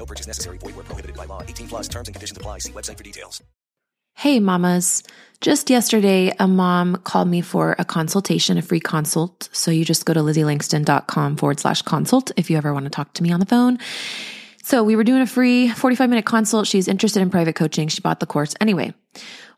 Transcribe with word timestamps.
No 0.00 0.06
purchase 0.06 0.26
necessary. 0.26 0.56
Void 0.56 0.76
where 0.76 0.84
prohibited 0.84 1.14
by 1.14 1.26
law. 1.26 1.42
18 1.42 1.68
plus 1.68 1.86
terms 1.86 2.08
and 2.08 2.14
conditions 2.14 2.34
apply. 2.34 2.60
See 2.60 2.72
website 2.72 2.96
for 2.96 3.04
details. 3.04 3.42
Hey, 4.14 4.40
mamas. 4.40 5.02
Just 5.42 5.68
yesterday, 5.68 6.32
a 6.38 6.48
mom 6.48 6.96
called 7.04 7.28
me 7.28 7.42
for 7.42 7.76
a 7.78 7.84
consultation, 7.84 8.56
a 8.56 8.62
free 8.62 8.80
consult. 8.80 9.50
So 9.52 9.70
you 9.70 9.84
just 9.84 10.06
go 10.06 10.14
to 10.14 10.20
lizzieLangston.com 10.20 11.36
forward 11.36 11.60
slash 11.60 11.82
consult 11.82 12.32
if 12.38 12.48
you 12.48 12.56
ever 12.56 12.72
want 12.72 12.86
to 12.86 12.90
talk 12.90 13.12
to 13.14 13.22
me 13.22 13.30
on 13.30 13.40
the 13.40 13.46
phone. 13.46 13.78
So 14.62 14.82
we 14.82 14.96
were 14.96 15.04
doing 15.04 15.20
a 15.20 15.26
free 15.26 15.68
45 15.68 16.08
minute 16.08 16.24
consult. 16.24 16.66
She's 16.66 16.88
interested 16.88 17.20
in 17.20 17.28
private 17.28 17.54
coaching. 17.54 17.88
She 17.88 18.00
bought 18.00 18.20
the 18.20 18.26
course. 18.26 18.54
Anyway, 18.58 18.94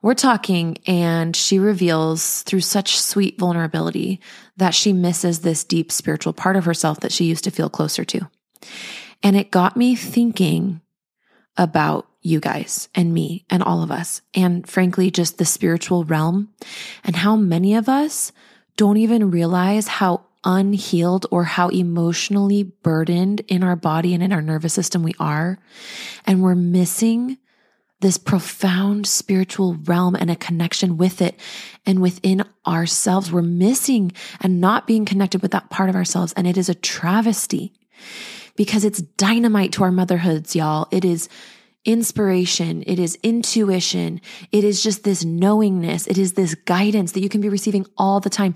we're 0.01 0.15
talking 0.15 0.79
and 0.89 1.37
she 1.37 1.61
reveals 1.61 2.43
through 2.43 2.62
such 2.62 3.01
sweet 3.01 3.39
vulnerability 3.39 4.20
that 4.56 4.75
she 4.75 4.93
misses 4.93 5.41
this 5.41 5.62
deep 5.62 5.93
spiritual 5.93 6.33
part 6.33 6.56
of 6.56 6.65
herself 6.65 6.98
that 7.01 7.12
she 7.12 7.27
used 7.27 7.45
to 7.45 7.53
feel 7.53 7.70
closer 7.70 8.05
to. 8.06 8.29
And 9.23 9.37
it 9.37 9.51
got 9.51 9.77
me 9.77 9.95
thinking 9.95 10.81
about 11.57 12.09
you 12.23 12.41
guys 12.41 12.89
and 12.95 13.12
me 13.12 13.45
and 13.51 13.62
all 13.62 13.83
of 13.83 13.91
us. 13.91 14.23
And 14.35 14.69
frankly, 14.69 15.11
just 15.11 15.39
the 15.39 15.45
spiritual 15.45 16.05
realm 16.05 16.51
and 17.05 17.17
how 17.17 17.37
many 17.37 17.75
of 17.75 17.89
us 17.89 18.33
don't 18.77 18.97
even 18.97 19.31
realize 19.31 19.89
how 19.89 20.25
unhealed 20.45 21.27
or 21.31 21.45
how 21.45 21.69
emotionally 21.69 22.62
burdened 22.62 23.41
in 23.48 23.62
our 23.62 23.77
body 23.77 24.15
and 24.15 24.23
in 24.23 24.33
our 24.33 24.43
nervous 24.43 24.73
system 24.73 25.03
we 25.03 25.15
are. 25.20 25.59
And 26.27 26.43
we're 26.43 26.55
missing 26.55 27.39
this 28.00 28.19
profound 28.19 29.06
spiritual 29.06 29.75
realm 29.84 30.17
and 30.17 30.31
a 30.31 30.37
connection 30.37 30.97
with 30.97 31.23
it 31.23 31.39
and 31.87 32.03
within 32.03 32.45
ourselves. 32.67 33.31
We're 33.31 33.43
missing 33.43 34.12
and 34.41 34.61
not 34.61 34.89
being 34.89 35.05
connected 35.05 35.41
with 35.43 35.53
that 35.53 35.70
part 35.70 35.89
of 35.89 35.95
ourselves. 35.95 36.33
And 36.33 36.47
it 36.47 36.59
is 36.59 36.69
a 36.69 36.75
travesty 36.75 37.73
because 38.56 38.84
it's 38.84 39.00
dynamite 39.00 39.72
to 39.72 39.84
our 39.84 39.92
motherhoods, 39.92 40.55
y'all. 40.55 40.89
It 40.91 41.05
is 41.05 41.28
inspiration. 41.84 42.83
It 42.86 42.98
is 42.98 43.19
intuition. 43.22 44.20
It 44.53 44.64
is 44.64 44.83
just 44.83 45.05
this 45.05 45.25
knowingness. 45.25 46.06
It 46.06 46.19
is 46.19 46.34
this 46.34 46.55
guidance 46.55 47.12
that 47.12 47.22
you 47.22 47.28
can 47.28 47.41
be 47.41 47.48
receiving 47.48 47.86
all 47.97 48.20
the 48.20 48.31
time. 48.31 48.55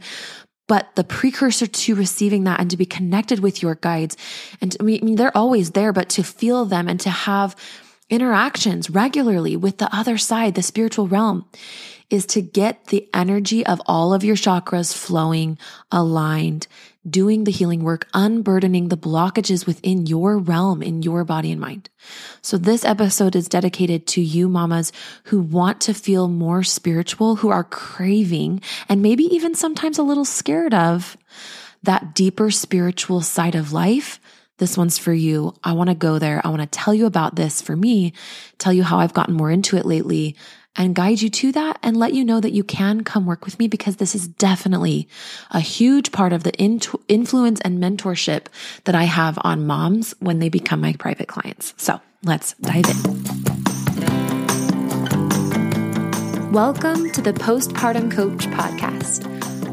But 0.69 0.94
the 0.97 1.05
precursor 1.05 1.66
to 1.66 1.94
receiving 1.94 2.44
that 2.44 2.61
and 2.61 2.70
to 2.70 2.77
be 2.77 2.86
connected 2.86 3.38
with 3.38 3.62
your 3.62 3.77
guides, 3.77 4.16
and 4.61 4.77
I 4.80 4.83
mean, 4.83 5.14
they're 5.14 5.36
always 5.36 5.72
there, 5.72 5.92
but 5.92 6.08
to 6.10 6.25
feel 6.25 6.64
them 6.64 6.88
and 6.88 6.98
to 7.00 7.10
have 7.10 7.55
interactions 8.10 8.91
regularly 8.91 9.56
with 9.56 9.78
the 9.78 9.94
other 9.94 10.19
side, 10.19 10.55
the 10.55 10.62
spiritual 10.62 11.06
realm, 11.06 11.44
is 12.10 12.27
to 12.27 12.42
get 12.42 12.86
the 12.86 13.08
energy 13.14 13.66
of 13.66 13.81
all 13.86 14.12
of 14.12 14.25
your 14.25 14.36
chakras 14.36 14.97
flowing, 14.97 15.58
aligned, 15.91 16.66
doing 17.09 17.45
the 17.45 17.51
healing 17.51 17.83
work, 17.83 18.09
unburdening 18.15 18.89
the 18.89 18.97
blockages 18.97 19.67
within 19.67 20.07
your 20.07 20.39
realm, 20.39 20.83
in 20.83 21.03
your 21.03 21.25
body 21.25 21.53
and 21.53 21.61
mind. 21.61 21.89
So 22.43 22.59
this 22.59 22.85
episode 22.85 23.37
is 23.37 23.49
dedicated 23.49 24.07
to 24.09 24.21
you 24.21 24.49
mamas 24.49 24.93
who 25.25 25.41
want 25.41 25.81
to 25.83 25.95
feel 25.95 26.29
more 26.29 26.62
spiritual, 26.62 27.37
who 27.37 27.51
are 27.51 27.65
craving 27.65 28.61
and 28.89 29.03
maybe 29.03 29.25
even 29.25 29.55
sometimes 29.55 29.99
a 29.99 30.03
little 30.03 30.25
scared 30.25 30.75
of 30.75 31.17
that 31.83 32.15
deeper 32.15 32.51
spiritual 32.51 33.21
side 33.21 33.55
of 33.55 33.72
life. 33.72 34.21
This 34.59 34.77
one's 34.77 34.99
for 34.99 35.12
you. 35.12 35.55
I 35.62 35.72
want 35.72 35.91
to 35.91 35.95
go 35.95 36.19
there. 36.19 36.41
I 36.43 36.49
want 36.49 36.62
to 36.62 36.66
tell 36.66 36.95
you 36.95 37.06
about 37.06 37.37
this 37.37 37.61
for 37.61 37.77
me, 37.77 38.15
tell 38.59 38.72
you 38.72 38.83
how 38.83 38.99
I've 38.99 39.12
gotten 39.12 39.34
more 39.34 39.50
into 39.50 39.77
it 39.77 39.84
lately 39.84 40.34
and 40.76 40.94
guide 40.94 41.22
you 41.22 41.31
to 41.31 41.53
that 41.53 41.78
and 41.82 41.97
let 41.97 42.12
you 42.12 42.25
know 42.25 42.41
that 42.41 42.53
you 42.53 42.62
can 42.62 43.03
come 43.03 43.26
work 43.26 43.44
with 43.44 43.59
me 43.59 43.66
because 43.66 43.97
this 43.97 44.14
is 44.14 44.28
definitely 44.28 45.09
a 45.50 45.60
huge 45.60 46.12
part 46.12 46.32
of 46.32 46.42
the 46.42 46.53
influence 46.54 47.60
and 47.62 47.82
mentorship 47.82 48.47
that 48.84 48.94
I 48.94 49.04
have 49.04 49.38
on 49.42 49.66
moms 49.66 50.15
when 50.19 50.38
they 50.38 50.48
become 50.48 50.81
my 50.81 50.92
private 50.94 51.28
clients. 51.28 51.72
So 51.76 52.00
let's 52.22 52.53
dive 52.54 52.84
in. 52.86 53.22
Welcome 56.53 57.10
to 57.12 57.22
the 57.22 57.32
Postpartum 57.32 58.10
Coach 58.10 58.47
Podcast, 58.47 59.26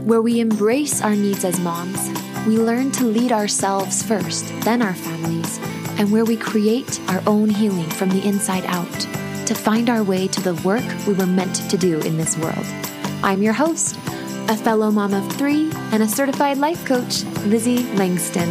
where 0.03 0.21
we 0.21 0.39
embrace 0.39 1.01
our 1.01 1.15
needs 1.15 1.43
as 1.45 1.59
moms. 1.59 2.09
We 2.47 2.57
learn 2.57 2.91
to 2.93 3.05
lead 3.05 3.31
ourselves 3.31 4.03
first, 4.03 4.47
then 4.61 4.81
our 4.81 4.95
families, 4.95 5.59
and 5.97 6.11
where 6.11 6.25
we 6.25 6.35
create 6.35 6.99
our 7.09 7.21
own 7.25 7.49
healing 7.49 7.89
from 7.89 8.09
the 8.09 8.25
inside 8.27 8.65
out 8.65 9.22
to 9.53 9.59
find 9.59 9.89
our 9.89 10.03
way 10.03 10.27
to 10.27 10.41
the 10.41 10.55
work 10.67 10.83
we 11.05 11.13
were 11.13 11.27
meant 11.27 11.55
to 11.69 11.77
do 11.77 11.99
in 12.01 12.17
this 12.17 12.35
world. 12.37 12.65
I'm 13.23 13.43
your 13.43 13.53
host, 13.53 13.97
a 14.49 14.57
fellow 14.57 14.89
mom 14.89 15.13
of 15.13 15.31
three 15.33 15.69
and 15.91 16.01
a 16.01 16.07
certified 16.07 16.57
life 16.57 16.83
coach, 16.85 17.23
Lizzie 17.45 17.83
Langston. 17.93 18.49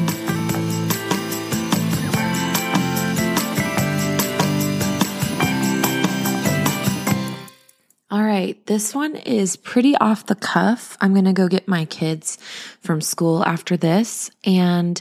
All 8.10 8.22
right, 8.22 8.64
this 8.66 8.94
one 8.94 9.16
is 9.16 9.56
pretty 9.56 9.96
off 9.96 10.26
the 10.26 10.34
cuff. 10.34 10.96
I'm 11.00 11.14
going 11.14 11.24
to 11.24 11.32
go 11.32 11.48
get 11.48 11.66
my 11.66 11.84
kids 11.86 12.36
from 12.80 13.00
school 13.00 13.44
after 13.44 13.76
this. 13.76 14.30
And 14.44 15.00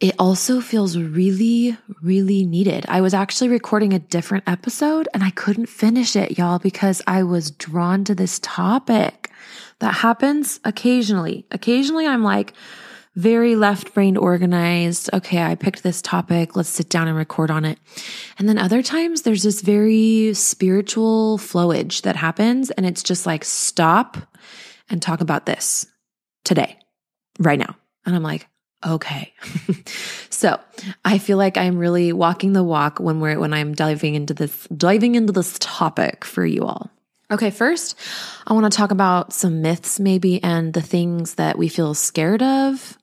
it 0.00 0.14
also 0.18 0.62
feels 0.62 0.96
really, 0.96 1.76
really 2.02 2.46
needed. 2.46 2.86
I 2.88 3.02
was 3.02 3.12
actually 3.12 3.48
recording 3.48 3.92
a 3.92 3.98
different 3.98 4.44
episode 4.46 5.08
and 5.12 5.22
I 5.22 5.30
couldn't 5.30 5.66
finish 5.66 6.16
it, 6.16 6.38
y'all, 6.38 6.58
because 6.58 7.02
I 7.06 7.22
was 7.22 7.50
drawn 7.50 8.04
to 8.04 8.14
this 8.14 8.38
topic. 8.38 9.30
That 9.80 9.94
happens 9.94 10.58
occasionally. 10.64 11.46
Occasionally, 11.50 12.06
I'm 12.06 12.22
like 12.22 12.54
very 13.14 13.56
left 13.56 13.92
brain 13.92 14.16
organized. 14.16 15.10
Okay, 15.12 15.42
I 15.42 15.54
picked 15.54 15.82
this 15.82 16.00
topic. 16.00 16.56
Let's 16.56 16.68
sit 16.70 16.88
down 16.88 17.08
and 17.08 17.16
record 17.16 17.50
on 17.50 17.66
it. 17.66 17.78
And 18.38 18.48
then 18.48 18.56
other 18.56 18.82
times, 18.82 19.22
there's 19.22 19.42
this 19.42 19.60
very 19.60 20.32
spiritual 20.32 21.36
flowage 21.36 22.02
that 22.02 22.16
happens. 22.16 22.70
And 22.70 22.86
it's 22.86 23.02
just 23.02 23.26
like, 23.26 23.44
stop 23.44 24.16
and 24.88 25.02
talk 25.02 25.20
about 25.20 25.44
this 25.44 25.86
today, 26.44 26.78
right 27.38 27.58
now. 27.58 27.76
And 28.06 28.16
I'm 28.16 28.22
like, 28.22 28.46
okay. 28.86 29.34
so 30.30 30.58
I 31.04 31.18
feel 31.18 31.38
like 31.38 31.56
I'm 31.56 31.78
really 31.78 32.12
walking 32.12 32.52
the 32.52 32.64
walk 32.64 32.98
when 32.98 33.20
we're, 33.20 33.38
when 33.38 33.52
I'm 33.52 33.74
diving 33.74 34.14
into 34.14 34.34
this, 34.34 34.66
diving 34.68 35.14
into 35.14 35.32
this 35.32 35.56
topic 35.60 36.24
for 36.24 36.44
you 36.44 36.64
all. 36.64 36.90
Okay, 37.30 37.50
first, 37.50 37.96
I 38.46 38.54
want 38.54 38.70
to 38.70 38.76
talk 38.76 38.90
about 38.90 39.32
some 39.32 39.62
myths 39.62 40.00
maybe 40.00 40.42
and 40.42 40.72
the 40.72 40.82
things 40.82 41.36
that 41.36 41.56
we 41.56 41.68
feel 41.68 41.94
scared 41.94 42.42
of. 42.42 42.98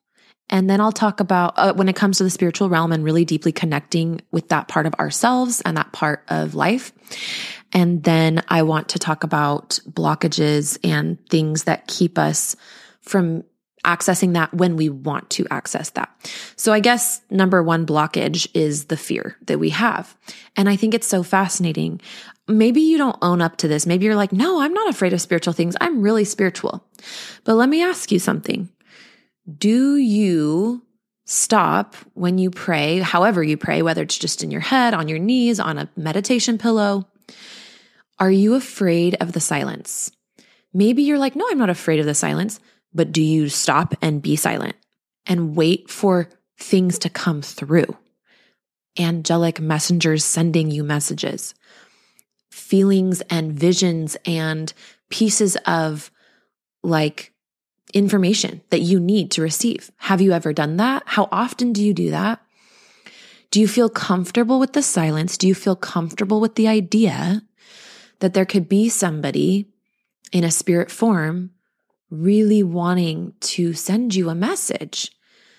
And 0.50 0.70
then 0.70 0.80
I'll 0.82 0.92
talk 0.92 1.20
about 1.20 1.54
uh, 1.58 1.74
when 1.74 1.90
it 1.90 1.96
comes 1.96 2.18
to 2.18 2.24
the 2.24 2.30
spiritual 2.30 2.70
realm 2.70 2.92
and 2.92 3.04
really 3.04 3.26
deeply 3.26 3.52
connecting 3.52 4.22
with 4.32 4.50
that 4.50 4.68
part 4.68 4.86
of 4.86 4.94
ourselves 4.96 5.62
and 5.62 5.78
that 5.78 5.92
part 5.92 6.24
of 6.30 6.56
life. 6.56 6.94
And 7.74 8.04
then 8.04 8.44
I 8.48 8.64
want 8.64 8.90
to 8.90 9.00
talk 9.00 9.24
about 9.24 9.80
blockages 9.90 10.78
and 10.84 11.18
things 11.30 11.64
that 11.64 11.88
keep 11.88 12.18
us 12.18 12.56
from 13.02 13.44
accessing 13.88 14.34
that 14.34 14.54
when 14.54 14.76
we 14.76 14.90
want 14.90 15.30
to 15.32 15.48
access 15.50 15.90
that. 15.92 16.10
So 16.56 16.74
I 16.74 16.80
guess 16.80 17.22
number 17.32 17.64
one 17.64 17.86
blockage 17.86 18.48
is 18.54 18.86
the 18.86 18.98
fear 18.98 19.38
that 19.48 19.60
we 19.60 19.72
have. 19.72 20.16
And 20.56 20.70
I 20.70 20.76
think 20.76 20.94
it's 20.94 21.08
so 21.08 21.24
fascinating. 21.24 22.02
Maybe 22.48 22.82
you 22.82 22.98
don't 22.98 23.18
own 23.22 23.42
up 23.42 23.58
to 23.58 23.68
this. 23.68 23.88
Maybe 23.88 24.06
you're 24.06 24.16
like, 24.16 24.34
no, 24.34 24.62
I'm 24.62 24.74
not 24.74 24.90
afraid 24.90 25.14
of 25.14 25.22
spiritual 25.22 25.54
things. 25.54 25.76
I'm 25.82 26.02
really 26.02 26.26
spiritual. 26.26 26.86
But 27.46 27.56
let 27.56 27.70
me 27.70 27.82
ask 27.82 28.12
you 28.12 28.20
something. 28.20 28.70
Do 29.58 29.96
you 29.96 30.84
stop 31.26 31.96
when 32.14 32.38
you 32.38 32.52
pray, 32.52 33.00
however 33.00 33.42
you 33.42 33.58
pray, 33.58 33.82
whether 33.82 34.04
it's 34.04 34.18
just 34.18 34.44
in 34.44 34.52
your 34.52 34.62
head, 34.62 34.94
on 34.94 35.08
your 35.08 35.20
knees, 35.20 35.60
on 35.60 35.78
a 35.78 35.90
meditation 35.96 36.58
pillow? 36.58 37.08
Are 38.20 38.32
you 38.32 38.56
afraid 38.56 39.16
of 39.22 39.32
the 39.32 39.40
silence? 39.40 40.12
Maybe 40.74 41.04
you're 41.04 41.20
like, 41.20 41.36
no, 41.36 41.48
I'm 41.50 41.58
not 41.58 41.70
afraid 41.70 42.00
of 42.00 42.06
the 42.06 42.14
silence. 42.14 42.60
But 42.94 43.12
do 43.12 43.22
you 43.22 43.50
stop 43.50 43.96
and 44.02 44.22
be 44.22 44.36
silent 44.36 44.76
and 45.26 45.56
wait 45.56 45.90
for 45.90 46.30
things 46.58 47.00
to 47.00 47.10
come 47.10 47.42
through? 47.42 47.98
Angelic 48.98 49.60
messengers 49.60 50.26
sending 50.26 50.72
you 50.72 50.84
messages, 50.84 51.54
feelings 52.50 53.22
and 53.30 53.54
visions 53.54 54.18
and 54.26 54.74
pieces 55.10 55.56
of 55.66 56.12
like 56.84 57.34
information 57.94 58.62
that 58.70 58.82
you 58.82 59.00
need 59.00 59.32
to 59.32 59.42
receive. 59.42 59.92
Have 59.98 60.22
you 60.22 60.32
ever 60.32 60.54
done 60.54 60.78
that? 60.78 61.04
How 61.06 61.30
often 61.32 61.74
do 61.74 61.84
you 61.84 61.94
do 61.94 62.10
that? 62.12 62.42
Do 63.52 63.62
you 63.62 63.68
feel 63.68 63.90
comfortable 63.90 64.60
with 64.60 64.74
the 64.74 64.82
silence? 64.82 65.38
Do 65.38 65.48
you 65.48 65.56
feel 65.56 65.76
comfortable 65.76 66.42
with 66.42 66.56
the 66.56 66.68
idea 66.68 67.44
that 68.20 68.34
there 68.34 68.46
could 68.46 68.68
be 68.68 68.90
somebody 68.90 69.70
in 70.32 70.44
a 70.44 70.52
spirit 70.52 70.92
form 70.92 71.52
really 72.10 72.64
wanting 72.64 73.34
to 73.40 73.74
send 73.74 74.16
you 74.16 74.30
a 74.30 74.36
message 74.36 75.12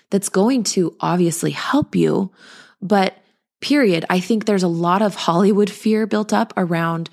that's 0.09 0.29
going 0.29 0.63
to 0.63 0.95
obviously 0.99 1.51
help 1.51 1.95
you. 1.95 2.31
But 2.81 3.17
period, 3.61 4.05
I 4.09 4.19
think 4.19 4.45
there's 4.45 4.63
a 4.63 4.67
lot 4.67 5.01
of 5.01 5.15
Hollywood 5.15 5.69
fear 5.69 6.07
built 6.07 6.33
up 6.33 6.53
around 6.57 7.09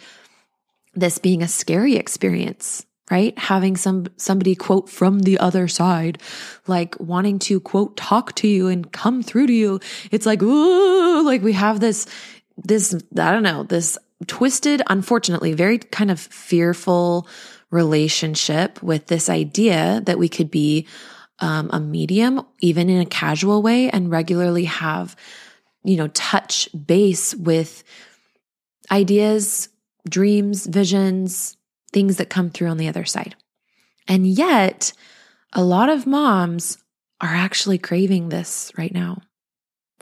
this 0.94 1.18
being 1.18 1.42
a 1.42 1.48
scary 1.48 1.96
experience, 1.96 2.86
right? 3.10 3.38
Having 3.38 3.76
some, 3.76 4.06
somebody 4.16 4.54
quote 4.54 4.88
from 4.88 5.20
the 5.20 5.38
other 5.38 5.68
side, 5.68 6.20
like 6.66 6.98
wanting 6.98 7.38
to 7.40 7.60
quote, 7.60 7.96
talk 7.96 8.34
to 8.36 8.48
you 8.48 8.68
and 8.68 8.90
come 8.90 9.22
through 9.22 9.48
to 9.48 9.52
you. 9.52 9.80
It's 10.10 10.24
like, 10.24 10.42
ooh, 10.42 11.22
like 11.24 11.42
we 11.42 11.52
have 11.52 11.80
this, 11.80 12.06
this, 12.56 12.94
I 12.94 13.32
don't 13.32 13.42
know, 13.42 13.64
this 13.64 13.98
twisted, 14.26 14.80
unfortunately, 14.86 15.52
very 15.52 15.78
kind 15.78 16.10
of 16.10 16.18
fearful 16.18 17.28
relationship 17.70 18.82
with 18.82 19.06
this 19.06 19.28
idea 19.28 20.02
that 20.06 20.18
we 20.18 20.28
could 20.28 20.50
be 20.50 20.86
um, 21.40 21.68
a 21.72 21.80
medium, 21.80 22.44
even 22.60 22.88
in 22.88 23.00
a 23.00 23.06
casual 23.06 23.62
way, 23.62 23.90
and 23.90 24.10
regularly 24.10 24.64
have, 24.64 25.16
you 25.84 25.96
know, 25.96 26.08
touch 26.08 26.68
base 26.86 27.34
with 27.34 27.84
ideas, 28.90 29.68
dreams, 30.08 30.66
visions, 30.66 31.56
things 31.92 32.16
that 32.16 32.30
come 32.30 32.50
through 32.50 32.68
on 32.68 32.78
the 32.78 32.88
other 32.88 33.04
side. 33.04 33.34
And 34.08 34.26
yet, 34.26 34.92
a 35.52 35.64
lot 35.64 35.88
of 35.88 36.06
moms 36.06 36.78
are 37.20 37.34
actually 37.34 37.78
craving 37.78 38.28
this 38.28 38.72
right 38.76 38.92
now. 38.92 39.22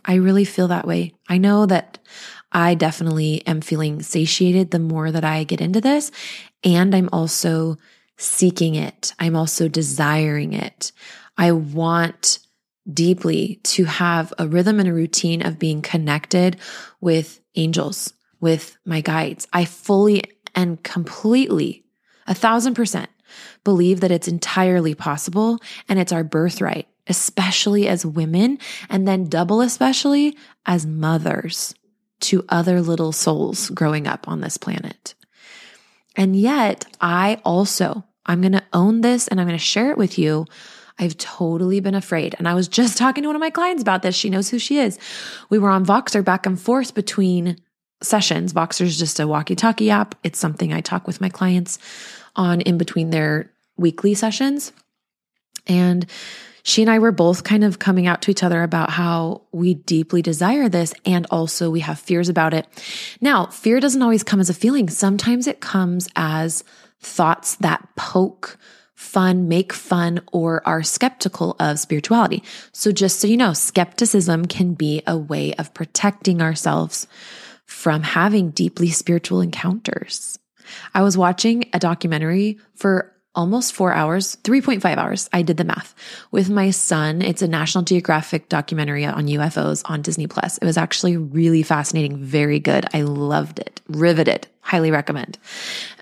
I 0.04 0.16
really 0.16 0.44
feel 0.44 0.68
that 0.68 0.86
way. 0.86 1.14
I 1.28 1.38
know 1.38 1.66
that 1.66 1.98
I 2.54 2.74
definitely 2.74 3.44
am 3.46 3.60
feeling 3.60 4.00
satiated 4.00 4.70
the 4.70 4.78
more 4.78 5.10
that 5.10 5.24
I 5.24 5.42
get 5.42 5.60
into 5.60 5.80
this. 5.80 6.12
And 6.62 6.94
I'm 6.94 7.08
also 7.12 7.76
seeking 8.16 8.76
it. 8.76 9.12
I'm 9.18 9.34
also 9.34 9.66
desiring 9.66 10.52
it. 10.52 10.92
I 11.36 11.50
want 11.50 12.38
deeply 12.90 13.60
to 13.64 13.84
have 13.84 14.32
a 14.38 14.46
rhythm 14.46 14.78
and 14.78 14.88
a 14.88 14.94
routine 14.94 15.44
of 15.44 15.58
being 15.58 15.82
connected 15.82 16.58
with 17.00 17.40
angels, 17.56 18.12
with 18.40 18.76
my 18.84 19.00
guides. 19.00 19.48
I 19.52 19.64
fully 19.64 20.22
and 20.54 20.80
completely, 20.84 21.84
a 22.28 22.34
thousand 22.34 22.74
percent 22.74 23.10
believe 23.64 24.00
that 24.00 24.12
it's 24.12 24.28
entirely 24.28 24.94
possible 24.94 25.58
and 25.88 25.98
it's 25.98 26.12
our 26.12 26.22
birthright, 26.22 26.86
especially 27.08 27.88
as 27.88 28.06
women, 28.06 28.58
and 28.88 29.08
then 29.08 29.28
double 29.28 29.60
especially 29.60 30.36
as 30.64 30.86
mothers 30.86 31.74
to 32.20 32.44
other 32.48 32.80
little 32.80 33.12
souls 33.12 33.70
growing 33.70 34.06
up 34.06 34.28
on 34.28 34.40
this 34.40 34.56
planet. 34.56 35.14
And 36.16 36.36
yet, 36.36 36.86
I 37.00 37.40
also, 37.44 38.04
I'm 38.24 38.40
going 38.40 38.52
to 38.52 38.64
own 38.72 39.00
this 39.00 39.28
and 39.28 39.40
I'm 39.40 39.46
going 39.46 39.58
to 39.58 39.64
share 39.64 39.90
it 39.90 39.98
with 39.98 40.18
you. 40.18 40.46
I've 40.98 41.18
totally 41.18 41.80
been 41.80 41.94
afraid. 41.94 42.34
And 42.38 42.48
I 42.48 42.54
was 42.54 42.68
just 42.68 42.98
talking 42.98 43.22
to 43.22 43.28
one 43.28 43.36
of 43.36 43.40
my 43.40 43.50
clients 43.50 43.82
about 43.82 44.02
this. 44.02 44.14
She 44.14 44.30
knows 44.30 44.48
who 44.48 44.58
she 44.58 44.78
is. 44.78 44.98
We 45.50 45.58
were 45.58 45.70
on 45.70 45.84
Voxer 45.84 46.24
back 46.24 46.46
and 46.46 46.60
forth 46.60 46.94
between 46.94 47.58
sessions. 48.02 48.52
Voxer 48.52 48.82
is 48.82 48.98
just 48.98 49.20
a 49.20 49.26
walkie 49.26 49.56
talkie 49.56 49.90
app. 49.90 50.14
It's 50.22 50.38
something 50.38 50.72
I 50.72 50.80
talk 50.80 51.06
with 51.06 51.20
my 51.20 51.28
clients 51.28 51.78
on 52.36 52.60
in 52.60 52.78
between 52.78 53.10
their 53.10 53.50
weekly 53.76 54.14
sessions. 54.14 54.72
And 55.66 56.06
she 56.64 56.80
and 56.80 56.90
I 56.90 56.98
were 56.98 57.12
both 57.12 57.44
kind 57.44 57.62
of 57.62 57.78
coming 57.78 58.06
out 58.06 58.22
to 58.22 58.30
each 58.30 58.42
other 58.42 58.62
about 58.62 58.88
how 58.88 59.42
we 59.52 59.74
deeply 59.74 60.22
desire 60.22 60.68
this 60.68 60.94
and 61.04 61.26
also 61.30 61.70
we 61.70 61.80
have 61.80 61.98
fears 61.98 62.30
about 62.30 62.54
it. 62.54 62.66
Now, 63.20 63.46
fear 63.46 63.80
doesn't 63.80 64.02
always 64.02 64.22
come 64.22 64.40
as 64.40 64.48
a 64.48 64.54
feeling. 64.54 64.88
Sometimes 64.88 65.46
it 65.46 65.60
comes 65.60 66.08
as 66.16 66.64
thoughts 67.00 67.56
that 67.56 67.86
poke 67.96 68.58
fun, 68.94 69.46
make 69.46 69.74
fun, 69.74 70.20
or 70.32 70.66
are 70.66 70.82
skeptical 70.82 71.54
of 71.60 71.78
spirituality. 71.78 72.42
So 72.72 72.92
just 72.92 73.20
so 73.20 73.26
you 73.26 73.36
know, 73.36 73.52
skepticism 73.52 74.46
can 74.46 74.72
be 74.72 75.02
a 75.06 75.18
way 75.18 75.52
of 75.54 75.74
protecting 75.74 76.40
ourselves 76.40 77.06
from 77.66 78.02
having 78.02 78.50
deeply 78.50 78.88
spiritual 78.88 79.42
encounters. 79.42 80.38
I 80.94 81.02
was 81.02 81.18
watching 81.18 81.68
a 81.74 81.78
documentary 81.78 82.58
for 82.74 83.13
almost 83.34 83.72
four 83.72 83.92
hours, 83.92 84.36
3.5 84.44 84.96
hours. 84.96 85.28
I 85.32 85.42
did 85.42 85.56
the 85.56 85.64
math 85.64 85.94
with 86.30 86.50
my 86.50 86.70
son. 86.70 87.22
It's 87.22 87.42
a 87.42 87.48
National 87.48 87.84
Geographic 87.84 88.48
documentary 88.48 89.04
on 89.04 89.26
UFOs 89.26 89.82
on 89.86 90.02
Disney 90.02 90.26
Plus. 90.26 90.58
It 90.58 90.64
was 90.64 90.76
actually 90.76 91.16
really 91.16 91.62
fascinating, 91.62 92.18
very 92.18 92.60
good. 92.60 92.86
I 92.94 93.02
loved 93.02 93.58
it, 93.58 93.80
riveted, 93.88 94.46
highly 94.60 94.90
recommend. 94.90 95.38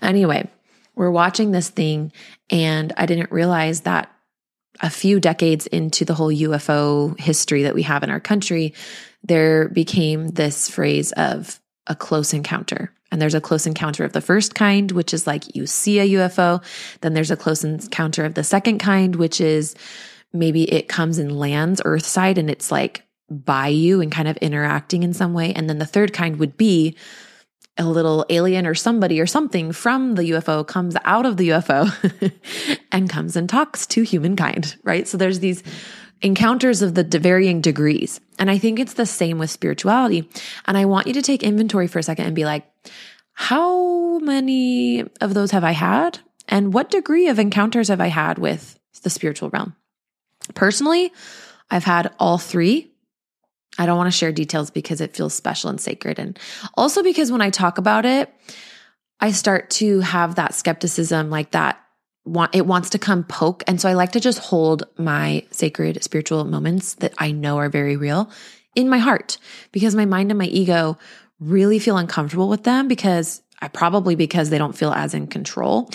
Anyway, 0.01 0.49
we're 0.95 1.11
watching 1.11 1.51
this 1.51 1.69
thing 1.69 2.11
and 2.49 2.93
I 2.97 3.05
didn't 3.05 3.31
realize 3.31 3.81
that 3.81 4.11
a 4.81 4.89
few 4.89 5.19
decades 5.19 5.67
into 5.67 6.05
the 6.05 6.13
whole 6.13 6.31
UFO 6.31 7.19
history 7.19 7.63
that 7.63 7.75
we 7.75 7.83
have 7.83 8.03
in 8.03 8.09
our 8.09 8.19
country, 8.19 8.73
there 9.23 9.69
became 9.69 10.29
this 10.29 10.69
phrase 10.69 11.11
of 11.13 11.59
a 11.87 11.95
close 11.95 12.33
encounter. 12.33 12.91
And 13.13 13.21
there's 13.21 13.35
a 13.35 13.41
close 13.41 13.67
encounter 13.67 14.03
of 14.03 14.13
the 14.13 14.21
first 14.21 14.55
kind, 14.55 14.91
which 14.91 15.13
is 15.13 15.27
like 15.27 15.55
you 15.55 15.67
see 15.67 15.99
a 15.99 16.09
UFO. 16.17 16.63
Then 17.01 17.13
there's 17.13 17.29
a 17.29 17.37
close 17.37 17.63
encounter 17.63 18.25
of 18.25 18.33
the 18.33 18.43
second 18.43 18.79
kind, 18.79 19.15
which 19.15 19.39
is 19.39 19.75
maybe 20.33 20.63
it 20.63 20.87
comes 20.87 21.19
and 21.19 21.37
lands 21.37 21.79
Earthside 21.85 22.39
and 22.39 22.49
it's 22.49 22.71
like 22.71 23.05
by 23.29 23.67
you 23.67 24.01
and 24.01 24.11
kind 24.11 24.27
of 24.27 24.35
interacting 24.37 25.03
in 25.03 25.13
some 25.13 25.35
way. 25.35 25.53
And 25.53 25.69
then 25.69 25.77
the 25.77 25.85
third 25.85 26.11
kind 26.11 26.37
would 26.37 26.57
be 26.57 26.97
a 27.77 27.85
little 27.85 28.25
alien 28.31 28.65
or 28.65 28.73
somebody 28.73 29.21
or 29.21 29.27
something 29.27 29.71
from 29.73 30.15
the 30.15 30.31
UFO 30.31 30.65
comes 30.65 30.95
out 31.05 31.27
of 31.27 31.37
the 31.37 31.49
UFO 31.49 32.33
and 32.91 33.11
comes 33.11 33.35
and 33.35 33.47
talks 33.47 33.85
to 33.87 34.01
humankind, 34.01 34.75
right? 34.83 35.07
So 35.07 35.17
there's 35.17 35.39
these 35.39 35.61
encounters 36.23 36.81
of 36.81 36.95
the 36.95 37.03
varying 37.19 37.61
degrees. 37.61 38.19
And 38.39 38.49
I 38.49 38.57
think 38.57 38.79
it's 38.79 38.93
the 38.93 39.05
same 39.05 39.37
with 39.37 39.51
spirituality. 39.51 40.27
And 40.65 40.77
I 40.77 40.85
want 40.85 41.07
you 41.07 41.13
to 41.13 41.21
take 41.21 41.43
inventory 41.43 41.87
for 41.87 41.99
a 41.99 42.03
second 42.03 42.25
and 42.25 42.35
be 42.35 42.45
like, 42.45 42.65
how 43.33 44.19
many 44.19 45.01
of 45.21 45.33
those 45.33 45.51
have 45.51 45.63
I 45.63 45.71
had? 45.71 46.19
And 46.47 46.73
what 46.73 46.89
degree 46.89 47.27
of 47.27 47.39
encounters 47.39 47.89
have 47.89 48.01
I 48.01 48.07
had 48.07 48.37
with 48.37 48.79
the 49.03 49.09
spiritual 49.09 49.49
realm? 49.49 49.75
Personally, 50.55 51.11
I've 51.69 51.83
had 51.83 52.13
all 52.19 52.37
three. 52.37 52.91
I 53.77 53.85
don't 53.85 53.97
want 53.97 54.11
to 54.11 54.17
share 54.17 54.31
details 54.31 54.69
because 54.69 55.01
it 55.01 55.15
feels 55.15 55.33
special 55.33 55.69
and 55.69 55.81
sacred. 55.81 56.19
And 56.19 56.39
also 56.75 57.03
because 57.03 57.31
when 57.31 57.41
I 57.41 57.49
talk 57.49 57.77
about 57.77 58.05
it, 58.05 58.33
I 59.19 59.31
start 59.31 59.69
to 59.71 59.99
have 60.01 60.35
that 60.35 60.53
skepticism 60.53 61.29
like 61.29 61.51
that 61.51 61.82
want 62.25 62.55
it 62.55 62.65
wants 62.65 62.89
to 62.89 62.97
come 62.97 63.23
poke 63.23 63.63
and 63.67 63.81
so 63.81 63.89
i 63.89 63.93
like 63.93 64.11
to 64.11 64.19
just 64.19 64.39
hold 64.39 64.83
my 64.97 65.45
sacred 65.51 66.01
spiritual 66.03 66.45
moments 66.45 66.95
that 66.95 67.13
i 67.17 67.31
know 67.31 67.57
are 67.57 67.69
very 67.69 67.97
real 67.97 68.29
in 68.75 68.89
my 68.89 68.97
heart 68.97 69.37
because 69.71 69.93
my 69.93 70.05
mind 70.05 70.31
and 70.31 70.37
my 70.37 70.45
ego 70.45 70.97
really 71.39 71.79
feel 71.79 71.97
uncomfortable 71.97 72.47
with 72.47 72.63
them 72.63 72.87
because 72.87 73.41
I 73.63 73.69
probably 73.69 74.15
because 74.15 74.49
they 74.49 74.57
don't 74.57 74.75
feel 74.75 74.91
as 74.91 75.13
in 75.13 75.27
control. 75.27 75.89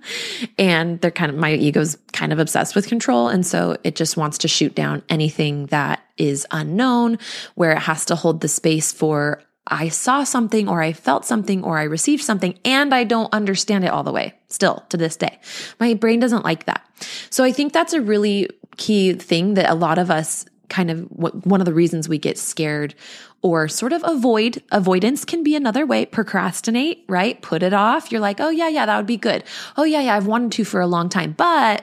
and 0.58 1.00
they're 1.00 1.12
kind 1.12 1.30
of, 1.30 1.38
my 1.38 1.52
ego's 1.52 1.96
kind 2.12 2.32
of 2.32 2.40
obsessed 2.40 2.74
with 2.74 2.88
control. 2.88 3.28
And 3.28 3.46
so 3.46 3.76
it 3.84 3.94
just 3.94 4.16
wants 4.16 4.38
to 4.38 4.48
shoot 4.48 4.74
down 4.74 5.04
anything 5.08 5.66
that 5.66 6.02
is 6.16 6.44
unknown, 6.50 7.18
where 7.54 7.70
it 7.70 7.78
has 7.78 8.04
to 8.06 8.16
hold 8.16 8.40
the 8.40 8.48
space 8.48 8.90
for 8.90 9.40
I 9.66 9.88
saw 9.88 10.24
something 10.24 10.68
or 10.68 10.82
I 10.82 10.92
felt 10.92 11.24
something 11.24 11.64
or 11.64 11.78
I 11.78 11.84
received 11.84 12.22
something 12.22 12.58
and 12.64 12.94
I 12.94 13.04
don't 13.04 13.32
understand 13.32 13.84
it 13.84 13.88
all 13.88 14.02
the 14.02 14.12
way 14.12 14.34
still 14.48 14.84
to 14.90 14.96
this 14.96 15.16
day. 15.16 15.38
My 15.80 15.94
brain 15.94 16.20
doesn't 16.20 16.44
like 16.44 16.66
that. 16.66 16.86
So 17.30 17.44
I 17.44 17.52
think 17.52 17.72
that's 17.72 17.94
a 17.94 18.00
really 18.00 18.50
key 18.76 19.14
thing 19.14 19.54
that 19.54 19.70
a 19.70 19.74
lot 19.74 19.98
of 19.98 20.10
us 20.10 20.44
kind 20.68 20.90
of 20.90 21.00
what, 21.10 21.46
one 21.46 21.60
of 21.60 21.64
the 21.64 21.74
reasons 21.74 22.08
we 22.08 22.18
get 22.18 22.38
scared 22.38 22.94
or 23.42 23.68
sort 23.68 23.92
of 23.92 24.02
avoid 24.04 24.62
avoidance 24.72 25.24
can 25.24 25.42
be 25.42 25.54
another 25.54 25.84
way 25.86 26.06
procrastinate 26.06 27.04
right 27.08 27.40
put 27.42 27.62
it 27.62 27.72
off 27.72 28.10
you're 28.10 28.20
like 28.20 28.40
oh 28.40 28.50
yeah 28.50 28.68
yeah 28.68 28.86
that 28.86 28.96
would 28.96 29.06
be 29.06 29.16
good 29.16 29.44
oh 29.76 29.84
yeah 29.84 30.00
yeah 30.00 30.16
i've 30.16 30.26
wanted 30.26 30.52
to 30.52 30.64
for 30.64 30.80
a 30.80 30.86
long 30.86 31.08
time 31.08 31.32
but 31.32 31.82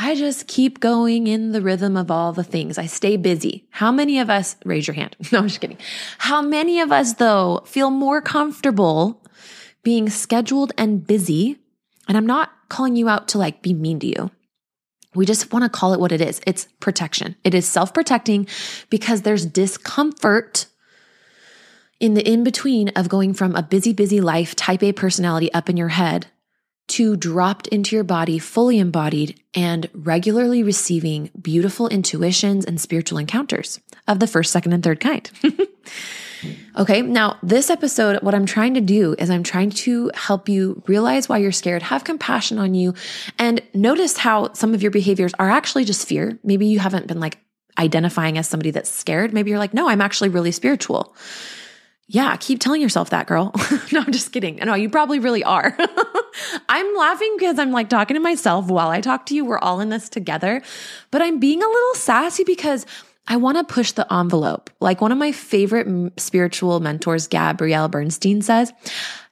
I 0.00 0.14
just 0.14 0.46
keep 0.46 0.78
going 0.78 1.26
in 1.26 1.50
the 1.50 1.60
rhythm 1.60 1.96
of 1.96 2.08
all 2.08 2.32
the 2.32 2.44
things. 2.44 2.78
I 2.78 2.86
stay 2.86 3.16
busy. 3.16 3.66
How 3.70 3.90
many 3.90 4.20
of 4.20 4.30
us, 4.30 4.54
raise 4.64 4.86
your 4.86 4.94
hand. 4.94 5.16
No, 5.32 5.40
I'm 5.40 5.48
just 5.48 5.60
kidding. 5.60 5.78
How 6.18 6.40
many 6.40 6.80
of 6.80 6.92
us 6.92 7.14
though 7.14 7.62
feel 7.66 7.90
more 7.90 8.22
comfortable 8.22 9.20
being 9.82 10.08
scheduled 10.08 10.72
and 10.78 11.04
busy? 11.04 11.58
And 12.06 12.16
I'm 12.16 12.26
not 12.26 12.52
calling 12.68 12.94
you 12.94 13.08
out 13.08 13.26
to 13.28 13.38
like 13.38 13.60
be 13.60 13.74
mean 13.74 13.98
to 13.98 14.06
you. 14.06 14.30
We 15.14 15.26
just 15.26 15.52
want 15.52 15.64
to 15.64 15.68
call 15.68 15.94
it 15.94 16.00
what 16.00 16.12
it 16.12 16.20
is. 16.20 16.40
It's 16.46 16.68
protection. 16.80 17.36
It 17.44 17.54
is 17.54 17.66
self 17.66 17.94
protecting 17.94 18.46
because 18.90 19.22
there's 19.22 19.46
discomfort 19.46 20.66
in 22.00 22.14
the 22.14 22.26
in 22.28 22.44
between 22.44 22.90
of 22.90 23.08
going 23.08 23.34
from 23.34 23.56
a 23.56 23.62
busy, 23.62 23.92
busy 23.92 24.20
life, 24.20 24.54
type 24.54 24.82
A 24.82 24.92
personality 24.92 25.52
up 25.52 25.68
in 25.68 25.76
your 25.76 25.88
head 25.88 26.26
to 26.88 27.16
dropped 27.16 27.66
into 27.68 27.94
your 27.94 28.04
body, 28.04 28.38
fully 28.38 28.78
embodied, 28.78 29.40
and 29.54 29.88
regularly 29.92 30.62
receiving 30.62 31.30
beautiful 31.40 31.86
intuitions 31.88 32.64
and 32.64 32.80
spiritual 32.80 33.18
encounters 33.18 33.80
of 34.06 34.20
the 34.20 34.26
first, 34.26 34.52
second, 34.52 34.72
and 34.72 34.82
third 34.82 35.00
kind. 35.00 35.30
Okay, 36.76 37.02
now 37.02 37.38
this 37.42 37.70
episode, 37.70 38.22
what 38.22 38.34
I'm 38.34 38.46
trying 38.46 38.74
to 38.74 38.80
do 38.80 39.14
is 39.18 39.30
I'm 39.30 39.42
trying 39.42 39.70
to 39.70 40.10
help 40.14 40.48
you 40.48 40.82
realize 40.86 41.28
why 41.28 41.38
you're 41.38 41.52
scared, 41.52 41.82
have 41.82 42.04
compassion 42.04 42.58
on 42.58 42.74
you, 42.74 42.94
and 43.38 43.60
notice 43.74 44.16
how 44.16 44.52
some 44.52 44.74
of 44.74 44.82
your 44.82 44.90
behaviors 44.90 45.32
are 45.38 45.50
actually 45.50 45.84
just 45.84 46.06
fear. 46.06 46.38
Maybe 46.44 46.66
you 46.66 46.78
haven't 46.78 47.06
been 47.06 47.20
like 47.20 47.38
identifying 47.78 48.38
as 48.38 48.48
somebody 48.48 48.70
that's 48.70 48.90
scared. 48.90 49.32
Maybe 49.32 49.50
you're 49.50 49.58
like, 49.58 49.74
no, 49.74 49.88
I'm 49.88 50.00
actually 50.00 50.28
really 50.28 50.52
spiritual. 50.52 51.14
Yeah, 52.10 52.34
keep 52.36 52.58
telling 52.58 52.80
yourself 52.80 53.10
that, 53.10 53.26
girl. 53.26 53.52
no, 53.92 54.00
I'm 54.00 54.12
just 54.12 54.32
kidding. 54.32 54.56
No, 54.56 54.74
you 54.74 54.88
probably 54.88 55.18
really 55.18 55.44
are. 55.44 55.76
I'm 56.68 56.96
laughing 56.96 57.34
because 57.38 57.58
I'm 57.58 57.70
like 57.70 57.90
talking 57.90 58.14
to 58.14 58.20
myself 58.20 58.68
while 58.68 58.88
I 58.88 59.02
talk 59.02 59.26
to 59.26 59.34
you. 59.34 59.44
We're 59.44 59.58
all 59.58 59.80
in 59.80 59.90
this 59.90 60.08
together, 60.08 60.62
but 61.10 61.20
I'm 61.20 61.38
being 61.38 61.62
a 61.62 61.68
little 61.68 61.94
sassy 61.94 62.44
because 62.44 62.86
I 63.28 63.36
want 63.36 63.58
to 63.58 63.64
push 63.72 63.92
the 63.92 64.12
envelope. 64.12 64.70
Like 64.80 65.00
one 65.00 65.12
of 65.12 65.18
my 65.18 65.32
favorite 65.32 66.18
spiritual 66.18 66.80
mentors, 66.80 67.26
Gabrielle 67.26 67.88
Bernstein 67.88 68.40
says, 68.40 68.72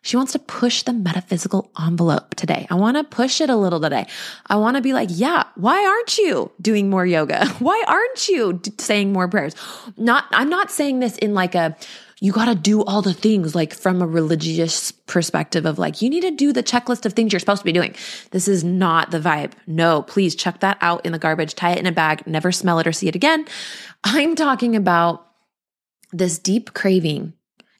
she 0.03 0.17
wants 0.17 0.33
to 0.33 0.38
push 0.38 0.83
the 0.83 0.93
metaphysical 0.93 1.73
envelope 1.85 2.37
today. 2.37 2.67
I 2.71 2.75
want 2.75 2.97
to 2.97 3.03
push 3.03 3.41
it 3.41 3.50
a 3.50 3.57
little 3.57 3.81
today. 3.81 4.07
I 4.47 4.57
want 4.57 4.76
to 4.76 4.83
be 4.83 4.93
like, 4.93 5.09
yeah, 5.11 5.45
why 5.57 5.85
aren't 5.85 6.19
you 6.19 6.53
doing 6.61 6.88
more 6.88 7.05
yoga? 7.05 7.47
Why 7.59 7.83
aren't 7.88 8.29
you 8.29 8.61
saying 8.79 9.12
more 9.12 9.26
prayers? 9.26 9.55
Not, 9.97 10.26
I'm 10.31 10.49
not 10.49 10.71
saying 10.71 11.00
this 11.00 11.17
in 11.17 11.35
like 11.35 11.55
a, 11.55 11.76
you 12.20 12.32
got 12.32 12.46
to 12.46 12.54
do 12.54 12.82
all 12.82 13.02
the 13.02 13.12
things 13.12 13.54
like 13.54 13.75
from 13.75 14.00
a 14.00 14.06
religious 14.06 14.90
perspective 14.90 15.66
of 15.66 15.78
like, 15.78 16.00
you 16.00 16.08
need 16.08 16.23
to 16.23 16.30
do 16.30 16.52
the 16.52 16.62
checklist 16.62 17.04
of 17.04 17.12
things 17.12 17.32
you're 17.32 17.40
supposed 17.40 17.61
to 17.61 17.66
be 17.66 17.73
doing. 17.73 17.94
This 18.30 18.49
is 18.49 18.64
not 18.64 19.11
the 19.11 19.20
vibe. 19.20 19.52
No, 19.66 20.02
please 20.02 20.35
chuck 20.35 20.61
that 20.61 20.78
out 20.80 21.04
in 21.04 21.12
the 21.12 21.18
garbage, 21.18 21.54
tie 21.54 21.73
it 21.73 21.78
in 21.78 21.87
a 21.87 21.92
bag, 21.92 22.26
never 22.26 22.52
smell 22.52 22.78
it 22.78 22.87
or 22.87 22.92
see 22.92 23.08
it 23.08 23.14
again. 23.14 23.44
I'm 24.02 24.35
talking 24.35 24.76
about 24.76 25.26
this 26.12 26.38
deep 26.38 26.73
craving 26.73 27.35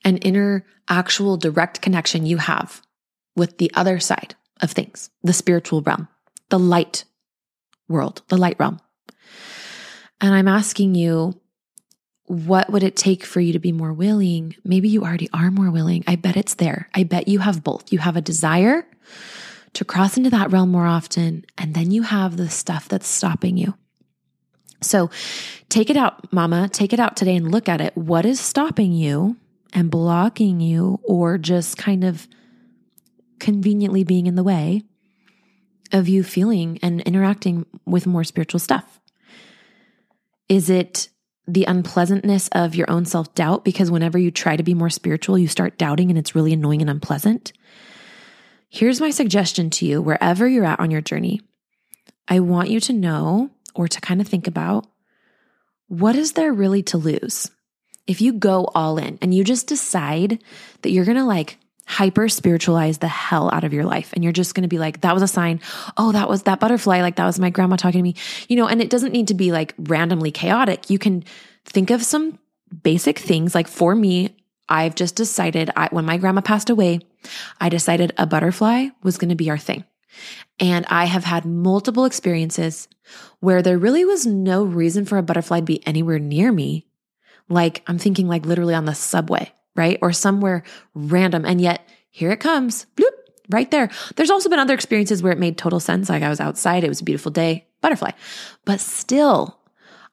and 0.05 0.25
inner 0.25 0.67
actual 0.89 1.39
direct 1.39 1.81
connection 1.81 2.27
you 2.27 2.37
have 2.37 2.83
with 3.35 3.57
the 3.57 3.71
other 3.75 3.99
side 4.01 4.35
of 4.61 4.71
things, 4.71 5.11
the 5.23 5.33
spiritual 5.33 5.81
realm, 5.81 6.09
the 6.51 6.59
light 6.59 7.05
world, 7.89 8.23
the 8.29 8.37
light 8.37 8.57
realm. 8.59 8.81
And 10.21 10.35
I'm 10.35 10.49
asking 10.49 10.95
you, 10.95 11.41
what 12.27 12.71
would 12.71 12.83
it 12.83 12.97
take 12.97 13.25
for 13.25 13.41
you 13.41 13.53
to 13.53 13.59
be 13.59 13.73
more 13.73 13.93
willing? 13.93 14.57
Maybe 14.65 14.89
you 14.89 15.03
already 15.03 15.29
are 15.33 15.51
more 15.51 15.71
willing. 15.71 16.05
I 16.07 16.17
bet 16.17 16.37
it's 16.37 16.55
there. 16.55 16.89
I 16.95 17.05
bet 17.05 17.29
you 17.29 17.39
have 17.39 17.63
both. 17.63 17.93
You 17.93 17.99
have 18.01 18.17
a 18.17 18.21
desire 18.21 18.87
to 19.75 19.85
cross 19.85 20.17
into 20.17 20.31
that 20.31 20.51
realm 20.51 20.71
more 20.71 20.87
often, 20.87 21.45
and 21.57 21.75
then 21.75 21.91
you 21.91 22.03
have 22.03 22.37
the 22.37 22.49
stuff 22.49 22.89
that's 22.89 23.07
stopping 23.07 23.57
you. 23.57 23.75
So 24.83 25.11
take 25.69 25.91
it 25.91 25.97
out, 25.97 26.33
mama. 26.33 26.69
Take 26.69 26.93
it 26.93 27.01
out 27.01 27.17
today 27.17 27.37
and 27.37 27.51
look 27.51 27.69
at 27.69 27.81
it. 27.81 27.97
What 27.97 28.27
is 28.27 28.41
stopping 28.41 28.93
you 28.93 29.37
and 29.73 29.91
blocking 29.91 30.61
you, 30.61 31.01
or 31.05 31.39
just 31.39 31.77
kind 31.77 32.05
of 32.05 32.27
conveniently 33.39 34.03
being 34.03 34.27
in 34.27 34.35
the 34.35 34.43
way 34.43 34.83
of 35.93 36.09
you 36.09 36.25
feeling 36.25 36.79
and 36.83 37.01
interacting 37.03 37.67
with 37.85 38.07
more 38.07 38.25
spiritual 38.25 38.61
stuff? 38.61 39.01
Is 40.49 40.71
it 40.71 41.09
the 41.47 41.65
unpleasantness 41.65 42.49
of 42.53 42.75
your 42.75 42.91
own 42.91 43.05
self 43.05 43.35
doubt 43.35 43.65
because 43.65 43.91
whenever 43.91 44.19
you 44.19 44.31
try 44.31 44.57
to 44.57 44.63
be 44.63 44.75
more 44.75 44.91
spiritual, 44.91 45.39
you 45.39 45.49
start 45.49 45.79
doubting 45.79 46.11
and 46.11 46.19
it's 46.19 46.35
really 46.35 46.53
annoying 46.53 46.81
and 46.81 46.91
unpleasant. 46.91 47.53
Here's 48.69 49.01
my 49.01 49.11
suggestion 49.11 49.71
to 49.71 49.87
you 49.87 50.03
wherever 50.03 50.49
you're 50.49 50.65
at 50.65 50.81
on 50.81 50.91
your 50.91 51.01
journey. 51.01 51.41
I 52.29 52.41
want 52.41 52.71
you 52.71 52.81
to 52.81 52.93
know 52.93 53.51
or 53.75 53.87
to 53.87 54.01
kind 54.01 54.21
of 54.21 54.27
think 54.27 54.47
about 54.47 54.87
what 55.89 56.17
is 56.17 56.33
there 56.33 56.53
really 56.53 56.83
to 56.85 56.99
lose? 56.99 57.51
If 58.07 58.21
you 58.21 58.33
go 58.33 58.69
all 58.75 58.99
in 58.99 59.19
and 59.23 59.33
you 59.33 59.45
just 59.45 59.69
decide 59.69 60.43
that 60.83 60.91
you're 60.91 61.05
going 61.05 61.17
to 61.17 61.25
like 61.25 61.59
hyper 61.87 62.29
spiritualize 62.29 62.99
the 62.99 63.09
hell 63.09 63.49
out 63.53 63.65
of 63.65 63.73
your 63.73 63.85
life. 63.85 64.13
And 64.13 64.23
you're 64.23 64.33
just 64.33 64.55
going 64.55 64.63
to 64.63 64.69
be 64.69 64.79
like, 64.79 65.01
that 65.03 65.15
was 65.15 65.23
a 65.23 65.29
sign. 65.29 65.61
Oh, 65.97 66.13
that 66.13 66.29
was 66.29 66.43
that 66.43 66.61
butterfly. 66.61 67.01
Like 67.01 67.17
that 67.17 67.25
was 67.25 67.39
my 67.39 67.51
grandma 67.51 67.77
talking 67.77 68.01
to 68.01 68.03
me, 68.03 68.17
you 68.49 68.57
know, 68.57 68.67
and 68.67 68.83
it 68.83 68.91
doesn't 68.91 69.13
need 69.13 69.29
to 69.29 69.35
be 69.35 69.53
like 69.53 69.73
randomly 69.79 70.33
chaotic. 70.33 70.91
You 70.91 70.99
can 70.99 71.25
think 71.65 71.91
of 71.91 72.03
some 72.03 72.39
basic 72.83 73.19
things. 73.19 73.55
Like 73.55 73.69
for 73.69 73.95
me, 73.95 74.37
I've 74.69 74.97
just 74.97 75.15
decided 75.15 75.71
I, 75.77 75.89
when 75.93 76.05
my 76.05 76.17
grandma 76.17 76.41
passed 76.41 76.71
away, 76.71 77.01
I 77.61 77.69
decided 77.69 78.13
a 78.19 78.27
butterfly 78.27 78.89
was 79.05 79.17
going 79.17 79.31
to 79.31 79.37
be 79.37 79.49
our 79.49 79.59
thing. 79.59 79.85
And 80.59 80.87
I 80.87 81.05
have 81.05 81.25
had 81.25 81.45
multiple 81.45 82.05
experiences 82.05 82.89
where 83.39 83.63
there 83.63 83.79
really 83.79 84.05
was 84.05 84.27
no 84.27 84.65
reason 84.65 85.05
for 85.05 85.19
a 85.19 85.23
butterfly 85.23 85.61
to 85.61 85.65
be 85.65 85.87
anywhere 85.87 86.19
near 86.19 86.51
me. 86.51 86.87
Like 87.49 87.85
I'm 87.87 87.99
thinking 87.99 88.27
like 88.27 88.45
literally 88.45 88.75
on 88.75 88.87
the 88.87 88.95
subway 88.95 89.53
right? 89.77 89.99
Or 90.03 90.13
somewhere 90.13 90.63
random. 90.95 91.45
And 91.45 91.61
yet 91.61 91.87
here 92.11 92.31
it 92.31 92.41
comes, 92.41 92.87
bloop, 92.97 93.11
right 93.51 93.71
there. 93.71 93.91
There's 94.17 94.31
also 94.31 94.49
been 94.49 94.59
other 94.59 94.75
experiences 94.75 95.23
where 95.23 95.33
it 95.33 95.39
made 95.39 95.59
total 95.59 95.81
sense. 95.81 96.09
Like 96.09 96.23
I 96.23 96.29
was 96.29 96.41
outside, 96.41 96.85
it 96.85 96.89
was 96.89 97.01
a 97.01 97.05
beautiful 97.05 97.31
day, 97.31 97.67
butterfly. 97.81 98.13
But 98.65 98.81
still, 98.81 99.61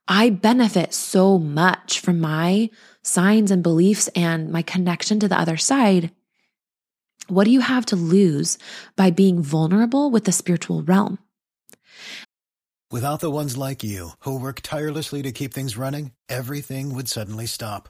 I 0.08 0.30
benefit 0.30 0.94
so 0.94 1.40
much 1.40 2.00
from 2.00 2.20
my 2.20 2.70
signs 3.02 3.52
and 3.52 3.64
beliefs 3.64 4.10
and 4.10 4.52
my 4.52 4.62
connection 4.62 5.20
to 5.22 5.28
the 5.28 5.40
other 5.40 5.58
side. 5.58 6.12
What 7.28 7.46
do 7.46 7.52
you 7.52 7.62
have 7.62 7.86
to 7.88 7.96
lose 7.96 8.58
by 8.98 9.12
being 9.12 9.42
vulnerable 9.42 10.12
with 10.12 10.26
the 10.26 10.32
spiritual 10.32 10.84
realm? 10.84 11.20
Without 12.92 13.22
the 13.22 13.32
ones 13.32 13.58
like 13.58 13.84
you 13.84 14.10
who 14.20 14.38
work 14.38 14.60
tirelessly 14.62 15.24
to 15.24 15.32
keep 15.32 15.54
things 15.54 15.78
running, 15.78 16.12
everything 16.30 16.94
would 16.94 17.08
suddenly 17.08 17.48
stop 17.48 17.90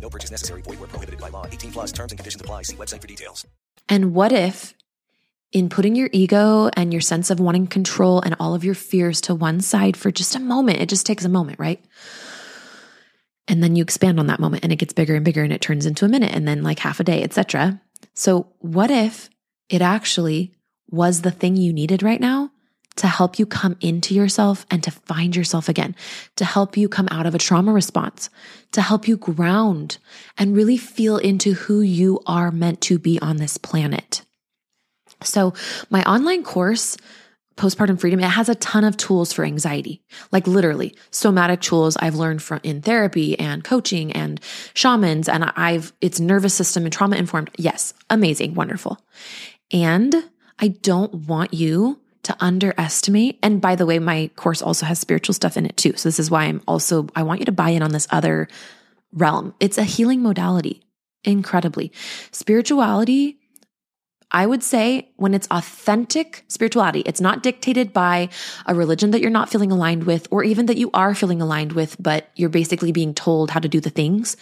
No 0.00 0.10
purchase 0.10 0.30
necessary. 0.30 0.62
Void 0.62 0.80
where 0.80 0.88
prohibited 0.88 1.20
by 1.20 1.28
law. 1.28 1.46
18 1.46 1.72
plus 1.72 1.92
terms 1.92 2.12
and 2.12 2.18
conditions 2.18 2.40
apply. 2.40 2.62
See 2.62 2.76
website 2.76 3.00
for 3.00 3.06
details. 3.06 3.46
And 3.88 4.14
what 4.14 4.32
if, 4.32 4.74
in 5.52 5.68
putting 5.68 5.96
your 5.96 6.08
ego 6.12 6.70
and 6.76 6.92
your 6.92 7.00
sense 7.00 7.30
of 7.30 7.40
wanting 7.40 7.66
control 7.66 8.20
and 8.20 8.36
all 8.38 8.54
of 8.54 8.64
your 8.64 8.74
fears 8.74 9.20
to 9.22 9.34
one 9.34 9.60
side 9.60 9.96
for 9.96 10.10
just 10.10 10.34
a 10.36 10.40
moment, 10.40 10.80
it 10.80 10.88
just 10.88 11.06
takes 11.06 11.24
a 11.24 11.28
moment, 11.28 11.58
right? 11.58 11.84
And 13.48 13.62
then 13.62 13.74
you 13.74 13.82
expand 13.82 14.20
on 14.20 14.28
that 14.28 14.38
moment 14.38 14.62
and 14.62 14.72
it 14.72 14.76
gets 14.76 14.92
bigger 14.92 15.16
and 15.16 15.24
bigger 15.24 15.42
and 15.42 15.52
it 15.52 15.60
turns 15.60 15.84
into 15.84 16.04
a 16.04 16.08
minute 16.08 16.32
and 16.32 16.46
then 16.46 16.62
like 16.62 16.78
half 16.78 17.00
a 17.00 17.04
day, 17.04 17.24
etc. 17.24 17.80
So 18.14 18.46
what 18.58 18.92
if 18.92 19.28
it 19.68 19.82
actually 19.82 20.54
was 20.88 21.22
the 21.22 21.32
thing 21.32 21.56
you 21.56 21.72
needed 21.72 22.02
right 22.02 22.20
now 22.20 22.52
to 22.96 23.06
help 23.06 23.38
you 23.38 23.46
come 23.46 23.76
into 23.80 24.14
yourself 24.14 24.66
and 24.70 24.82
to 24.82 24.90
find 24.90 25.34
yourself 25.36 25.68
again, 25.68 25.94
to 26.36 26.44
help 26.44 26.76
you 26.76 26.88
come 26.88 27.08
out 27.10 27.26
of 27.26 27.34
a 27.34 27.38
trauma 27.38 27.72
response, 27.72 28.30
to 28.72 28.82
help 28.82 29.08
you 29.08 29.16
ground 29.16 29.98
and 30.36 30.56
really 30.56 30.76
feel 30.76 31.16
into 31.16 31.54
who 31.54 31.80
you 31.80 32.20
are 32.26 32.50
meant 32.50 32.80
to 32.82 32.98
be 32.98 33.18
on 33.20 33.36
this 33.36 33.56
planet. 33.56 34.22
So, 35.22 35.54
my 35.90 36.02
online 36.04 36.42
course, 36.42 36.96
Postpartum 37.56 38.00
Freedom, 38.00 38.20
it 38.20 38.24
has 38.24 38.48
a 38.48 38.54
ton 38.54 38.84
of 38.84 38.96
tools 38.96 39.34
for 39.34 39.44
anxiety, 39.44 40.02
like 40.32 40.46
literally 40.46 40.94
somatic 41.10 41.60
tools 41.60 41.96
I've 41.98 42.14
learned 42.14 42.42
from 42.42 42.60
in 42.62 42.80
therapy 42.80 43.38
and 43.38 43.62
coaching 43.62 44.12
and 44.12 44.40
shamans. 44.72 45.28
And 45.28 45.44
I've, 45.56 45.92
it's 46.00 46.20
nervous 46.20 46.54
system 46.54 46.84
and 46.84 46.92
trauma 46.92 47.16
informed. 47.16 47.50
Yes, 47.58 47.92
amazing, 48.08 48.54
wonderful. 48.54 48.98
And 49.72 50.14
I 50.58 50.68
don't 50.68 51.26
want 51.26 51.52
you 51.52 52.00
to 52.22 52.36
underestimate. 52.40 53.38
And 53.42 53.60
by 53.60 53.76
the 53.76 53.86
way, 53.86 53.98
my 53.98 54.30
course 54.36 54.62
also 54.62 54.86
has 54.86 54.98
spiritual 54.98 55.34
stuff 55.34 55.56
in 55.56 55.66
it 55.66 55.76
too. 55.76 55.94
So 55.96 56.08
this 56.08 56.18
is 56.18 56.30
why 56.30 56.44
I'm 56.44 56.62
also, 56.68 57.08
I 57.16 57.22
want 57.22 57.40
you 57.40 57.46
to 57.46 57.52
buy 57.52 57.70
in 57.70 57.82
on 57.82 57.92
this 57.92 58.08
other 58.10 58.48
realm. 59.12 59.54
It's 59.58 59.78
a 59.78 59.84
healing 59.84 60.22
modality, 60.22 60.82
incredibly. 61.24 61.92
Spirituality 62.30 63.40
I 64.32 64.46
would 64.46 64.62
say 64.62 65.10
when 65.16 65.34
it's 65.34 65.48
authentic 65.50 66.44
spirituality, 66.48 67.00
it's 67.00 67.20
not 67.20 67.42
dictated 67.42 67.92
by 67.92 68.28
a 68.66 68.74
religion 68.74 69.10
that 69.10 69.20
you're 69.20 69.30
not 69.30 69.50
feeling 69.50 69.72
aligned 69.72 70.04
with, 70.04 70.28
or 70.30 70.44
even 70.44 70.66
that 70.66 70.76
you 70.76 70.90
are 70.94 71.14
feeling 71.14 71.42
aligned 71.42 71.72
with, 71.72 71.96
but 72.00 72.30
you're 72.36 72.48
basically 72.48 72.92
being 72.92 73.12
told 73.12 73.50
how 73.50 73.58
to 73.58 73.68
do 73.68 73.80
the 73.80 73.90
things. 73.90 74.36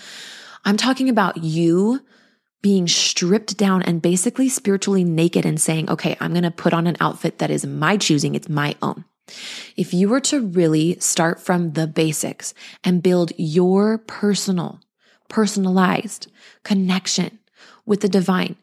I'm 0.64 0.76
talking 0.76 1.08
about 1.08 1.42
you 1.42 2.04
being 2.60 2.88
stripped 2.88 3.56
down 3.56 3.82
and 3.82 4.02
basically 4.02 4.48
spiritually 4.48 5.04
naked 5.04 5.46
and 5.46 5.60
saying, 5.60 5.88
okay, 5.90 6.16
I'm 6.20 6.32
going 6.32 6.42
to 6.42 6.50
put 6.50 6.72
on 6.72 6.86
an 6.86 6.96
outfit 7.00 7.38
that 7.38 7.50
is 7.50 7.64
my 7.64 7.96
choosing. 7.96 8.34
It's 8.34 8.48
my 8.48 8.74
own. 8.82 9.04
If 9.76 9.94
you 9.94 10.08
were 10.08 10.20
to 10.20 10.46
really 10.46 10.98
start 10.98 11.40
from 11.40 11.72
the 11.72 11.86
basics 11.86 12.54
and 12.82 13.02
build 13.02 13.32
your 13.36 13.98
personal, 13.98 14.80
personalized 15.28 16.30
connection 16.64 17.38
with 17.86 18.00
the 18.00 18.08
divine, 18.08 18.56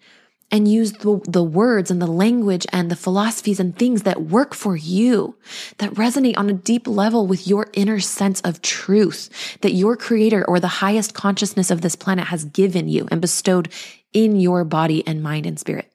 and 0.51 0.67
use 0.67 0.93
the, 0.93 1.19
the 1.27 1.43
words 1.43 1.89
and 1.89 2.01
the 2.01 2.07
language 2.07 2.65
and 2.71 2.89
the 2.89 2.95
philosophies 2.95 3.59
and 3.59 3.75
things 3.75 4.03
that 4.03 4.21
work 4.21 4.53
for 4.53 4.75
you, 4.75 5.35
that 5.79 5.91
resonate 5.91 6.37
on 6.37 6.49
a 6.49 6.53
deep 6.53 6.87
level 6.87 7.25
with 7.25 7.47
your 7.47 7.67
inner 7.73 7.99
sense 7.99 8.41
of 8.41 8.61
truth 8.61 9.57
that 9.61 9.73
your 9.73 9.97
creator 9.97 10.45
or 10.47 10.59
the 10.59 10.67
highest 10.67 11.13
consciousness 11.13 11.71
of 11.71 11.81
this 11.81 11.95
planet 11.95 12.27
has 12.27 12.45
given 12.45 12.87
you 12.87 13.07
and 13.09 13.21
bestowed 13.21 13.71
in 14.13 14.35
your 14.39 14.63
body 14.63 15.05
and 15.07 15.23
mind 15.23 15.45
and 15.45 15.59
spirit. 15.59 15.91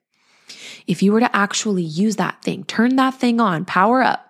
If 0.86 1.02
you 1.02 1.12
were 1.12 1.20
to 1.20 1.36
actually 1.36 1.84
use 1.84 2.16
that 2.16 2.42
thing, 2.42 2.64
turn 2.64 2.96
that 2.96 3.14
thing 3.14 3.40
on, 3.40 3.64
power 3.64 4.02
up, 4.02 4.26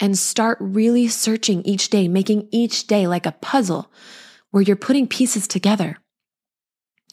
and 0.00 0.18
start 0.18 0.56
really 0.60 1.08
searching 1.08 1.62
each 1.62 1.90
day, 1.90 2.08
making 2.08 2.48
each 2.50 2.86
day 2.86 3.06
like 3.06 3.26
a 3.26 3.32
puzzle 3.32 3.92
where 4.50 4.62
you're 4.62 4.76
putting 4.76 5.06
pieces 5.06 5.46
together, 5.46 5.98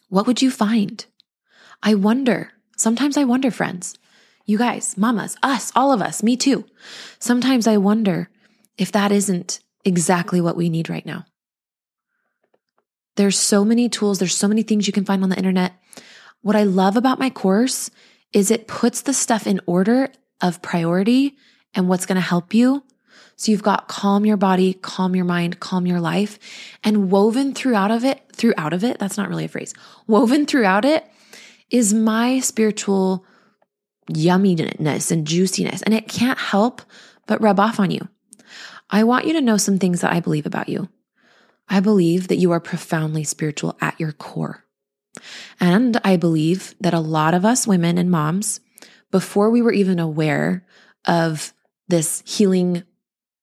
what 0.08 0.26
would 0.26 0.42
you 0.42 0.50
find? 0.50 1.06
I 1.82 1.96
wonder, 1.96 2.52
sometimes 2.76 3.18
I 3.18 3.24
wonder, 3.24 3.52
friends, 3.52 3.98
you 4.46 4.58
guys, 4.58 4.98
mamas, 4.98 5.36
us, 5.44 5.72
all 5.76 5.92
of 5.92 6.02
us, 6.02 6.24
me 6.24 6.38
too. 6.38 6.66
Sometimes 7.20 7.68
I 7.68 7.78
wonder 7.78 8.30
if 8.78 8.92
that 8.92 9.12
isn't 9.12 9.60
exactly 9.84 10.42
what 10.42 10.56
we 10.56 10.70
need 10.70 10.90
right 10.90 11.06
now. 11.06 11.26
There's 13.16 13.38
so 13.38 13.66
many 13.66 13.90
tools, 13.90 14.20
there's 14.20 14.36
so 14.36 14.48
many 14.48 14.64
things 14.64 14.88
you 14.88 14.94
can 14.94 15.06
find 15.06 15.24
on 15.24 15.30
the 15.30 15.38
internet. 15.38 15.74
What 16.42 16.56
I 16.56 16.64
love 16.64 16.98
about 16.98 17.20
my 17.20 17.30
course 17.30 17.90
is 18.32 18.52
it 18.52 18.68
puts 18.68 19.02
the 19.02 19.14
stuff 19.14 19.48
in 19.48 19.60
order 19.66 20.10
of 20.42 20.62
priority 20.62 21.36
and 21.74 21.90
what's 21.90 22.06
going 22.06 22.16
to 22.16 22.22
help 22.22 22.54
you. 22.54 22.84
So 23.36 23.52
you've 23.52 23.64
got 23.64 23.88
calm 23.88 24.26
your 24.26 24.38
body, 24.38 24.74
calm 24.74 25.16
your 25.16 25.26
mind, 25.26 25.60
calm 25.60 25.86
your 25.86 26.00
life, 26.00 26.40
and 26.84 27.12
woven 27.12 27.54
throughout 27.54 27.92
of 27.92 28.04
it, 28.04 28.22
throughout 28.34 28.74
of 28.74 28.84
it, 28.84 28.98
that's 29.00 29.18
not 29.18 29.30
really 29.30 29.46
a 29.46 29.50
phrase. 29.50 29.74
Woven 30.08 30.46
throughout 30.46 30.86
it 30.86 31.06
is 31.70 31.94
my 31.94 32.40
spiritual 32.40 33.26
yumminess 34.12 35.12
and 35.12 35.28
juiciness, 35.28 35.82
and 35.82 35.94
it 35.94 36.08
can't 36.08 36.40
help 36.40 36.82
but 37.26 37.42
rub 37.42 37.60
off 37.60 37.80
on 37.80 37.92
you. 37.92 38.08
I 38.90 39.04
want 39.04 39.26
you 39.26 39.34
to 39.34 39.42
know 39.42 39.58
some 39.58 39.80
things 39.80 40.02
that 40.02 40.14
I 40.14 40.20
believe 40.20 40.46
about 40.46 40.70
you. 40.70 40.90
I 41.68 41.82
believe 41.82 42.30
that 42.30 42.38
you 42.38 42.52
are 42.52 42.62
profoundly 42.62 43.26
spiritual 43.26 43.78
at 43.82 44.00
your 44.00 44.14
core. 44.14 44.64
And 45.60 46.00
I 46.04 46.16
believe 46.16 46.76
that 46.80 46.94
a 46.94 47.00
lot 47.00 47.34
of 47.34 47.44
us 47.44 47.68
women 47.68 47.98
and 47.98 48.10
moms, 48.10 48.62
before 49.12 49.50
we 49.50 49.62
were 49.62 49.74
even 49.74 50.00
aware 50.00 50.66
of 51.06 51.54
this 51.90 52.24
healing 52.26 52.84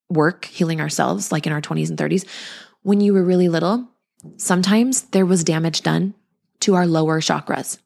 work, 0.08 0.46
healing 0.46 0.80
ourselves, 0.80 1.32
like 1.32 1.46
in 1.46 1.52
our 1.52 1.60
20s 1.60 1.90
and 1.90 1.98
30s, 1.98 2.26
when 2.82 3.00
you 3.00 3.12
were 3.12 3.24
really 3.24 3.48
little, 3.48 3.88
sometimes 4.36 5.02
there 5.02 5.26
was 5.26 5.44
damage 5.44 5.82
done 5.82 6.14
to 6.60 6.74
our 6.74 6.86
lower 6.86 7.20
chakras 7.20 7.78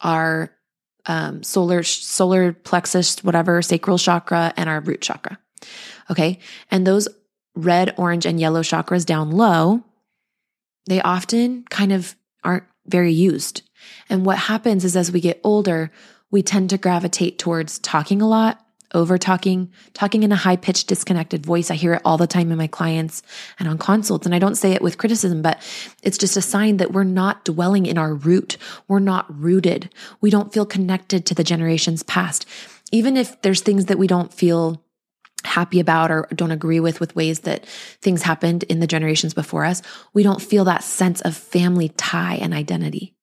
our 0.00 0.52
um, 1.06 1.42
solar 1.42 1.82
solar 1.82 2.52
plexus, 2.52 3.22
whatever 3.24 3.62
sacral 3.62 3.98
chakra, 3.98 4.52
and 4.56 4.68
our 4.68 4.80
root 4.80 5.00
chakra. 5.00 5.38
Okay, 6.10 6.38
and 6.70 6.86
those 6.86 7.08
red, 7.54 7.94
orange, 7.96 8.26
and 8.26 8.40
yellow 8.40 8.62
chakras 8.62 9.04
down 9.04 9.30
low, 9.30 9.82
they 10.86 11.00
often 11.00 11.64
kind 11.70 11.92
of 11.92 12.16
aren't 12.44 12.64
very 12.86 13.12
used. 13.12 13.62
And 14.08 14.24
what 14.26 14.38
happens 14.38 14.84
is 14.84 14.96
as 14.96 15.12
we 15.12 15.20
get 15.20 15.40
older, 15.44 15.90
we 16.30 16.42
tend 16.42 16.70
to 16.70 16.78
gravitate 16.78 17.38
towards 17.38 17.78
talking 17.78 18.22
a 18.22 18.28
lot, 18.28 18.64
over 18.92 19.18
talking, 19.18 19.70
talking 19.94 20.22
in 20.22 20.32
a 20.32 20.36
high 20.36 20.56
pitched, 20.56 20.88
disconnected 20.88 21.44
voice. 21.44 21.70
I 21.70 21.74
hear 21.74 21.94
it 21.94 22.02
all 22.04 22.18
the 22.18 22.26
time 22.26 22.50
in 22.50 22.58
my 22.58 22.66
clients 22.66 23.22
and 23.58 23.68
on 23.68 23.78
consults. 23.78 24.26
And 24.26 24.34
I 24.34 24.38
don't 24.38 24.56
say 24.56 24.72
it 24.72 24.82
with 24.82 24.98
criticism, 24.98 25.42
but 25.42 25.60
it's 26.02 26.18
just 26.18 26.36
a 26.36 26.42
sign 26.42 26.78
that 26.78 26.92
we're 26.92 27.04
not 27.04 27.44
dwelling 27.44 27.86
in 27.86 27.98
our 27.98 28.14
root. 28.14 28.56
We're 28.88 28.98
not 28.98 29.26
rooted. 29.40 29.92
We 30.20 30.30
don't 30.30 30.52
feel 30.52 30.66
connected 30.66 31.26
to 31.26 31.34
the 31.34 31.44
generations 31.44 32.02
past. 32.02 32.46
Even 32.92 33.16
if 33.16 33.40
there's 33.42 33.60
things 33.60 33.86
that 33.86 33.98
we 33.98 34.06
don't 34.06 34.34
feel 34.34 34.82
happy 35.44 35.80
about 35.80 36.10
or 36.10 36.28
don't 36.34 36.50
agree 36.50 36.80
with 36.80 37.00
with 37.00 37.16
ways 37.16 37.40
that 37.40 37.64
things 38.02 38.22
happened 38.22 38.64
in 38.64 38.80
the 38.80 38.86
generations 38.86 39.34
before 39.34 39.64
us, 39.64 39.82
we 40.12 40.22
don't 40.22 40.42
feel 40.42 40.64
that 40.64 40.84
sense 40.84 41.20
of 41.22 41.36
family 41.36 41.88
tie 41.90 42.34
and 42.34 42.52
identity. 42.52 43.14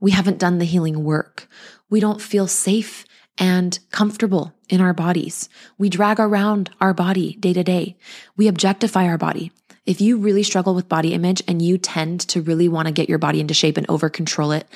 We 0.00 0.12
haven't 0.12 0.38
done 0.38 0.58
the 0.58 0.64
healing 0.64 1.04
work. 1.04 1.48
We 1.90 2.00
don't 2.00 2.20
feel 2.20 2.46
safe 2.46 3.04
and 3.38 3.78
comfortable 3.90 4.52
in 4.68 4.80
our 4.80 4.94
bodies. 4.94 5.48
We 5.78 5.88
drag 5.88 6.18
around 6.18 6.70
our 6.80 6.94
body 6.94 7.34
day 7.34 7.52
to 7.52 7.62
day. 7.62 7.96
We 8.36 8.48
objectify 8.48 9.06
our 9.06 9.18
body. 9.18 9.52
If 9.84 10.00
you 10.00 10.18
really 10.18 10.42
struggle 10.42 10.74
with 10.74 10.88
body 10.88 11.14
image 11.14 11.42
and 11.46 11.62
you 11.62 11.78
tend 11.78 12.20
to 12.28 12.42
really 12.42 12.68
want 12.68 12.88
to 12.88 12.92
get 12.92 13.08
your 13.08 13.18
body 13.18 13.40
into 13.40 13.54
shape 13.54 13.76
and 13.76 13.88
over 13.88 14.08
control 14.08 14.52
it, 14.52 14.66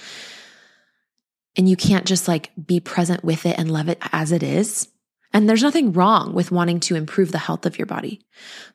and 1.56 1.68
you 1.68 1.76
can't 1.76 2.06
just 2.06 2.28
like 2.28 2.50
be 2.64 2.78
present 2.78 3.24
with 3.24 3.44
it 3.44 3.58
and 3.58 3.70
love 3.70 3.88
it 3.88 3.98
as 4.12 4.30
it 4.30 4.42
is. 4.42 4.88
And 5.32 5.48
there's 5.48 5.62
nothing 5.62 5.92
wrong 5.92 6.32
with 6.32 6.50
wanting 6.50 6.80
to 6.80 6.96
improve 6.96 7.32
the 7.32 7.38
health 7.38 7.66
of 7.66 7.78
your 7.78 7.86
body. 7.86 8.20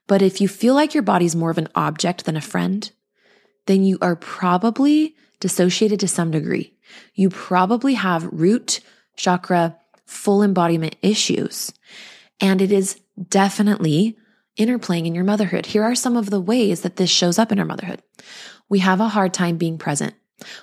But 0.08 0.22
if 0.22 0.40
you 0.42 0.48
feel 0.48 0.74
like 0.74 0.94
your 0.94 1.04
body's 1.04 1.36
more 1.36 1.50
of 1.50 1.58
an 1.58 1.70
object 1.76 2.26
than 2.26 2.38
a 2.38 2.42
friend, 2.42 2.90
then 3.66 3.84
you 3.84 3.98
are 4.02 4.16
probably 4.16 5.16
dissociated 5.40 6.00
to 6.02 6.08
some 6.08 6.32
degree. 6.32 6.74
You 7.14 7.30
probably 7.30 7.96
have 7.96 8.30
root 8.32 8.80
chakra 9.16 9.78
full 10.06 10.44
embodiment 10.44 10.96
issues. 11.02 11.74
And 12.40 12.62
it 12.62 12.72
is 12.72 13.00
definitely 13.30 14.18
interplaying 14.58 15.06
in 15.06 15.16
your 15.16 15.24
motherhood. 15.24 15.68
Here 15.68 15.84
are 15.84 15.96
some 15.96 16.16
of 16.16 16.30
the 16.30 16.40
ways 16.40 16.82
that 16.82 16.96
this 16.96 17.10
shows 17.10 17.40
up 17.40 17.52
in 17.52 17.60
our 17.60 17.66
motherhood. 17.66 18.02
We 18.70 18.80
have 18.80 19.00
a 19.00 19.10
hard 19.10 19.34
time 19.34 19.58
being 19.58 19.78
present. 19.78 20.16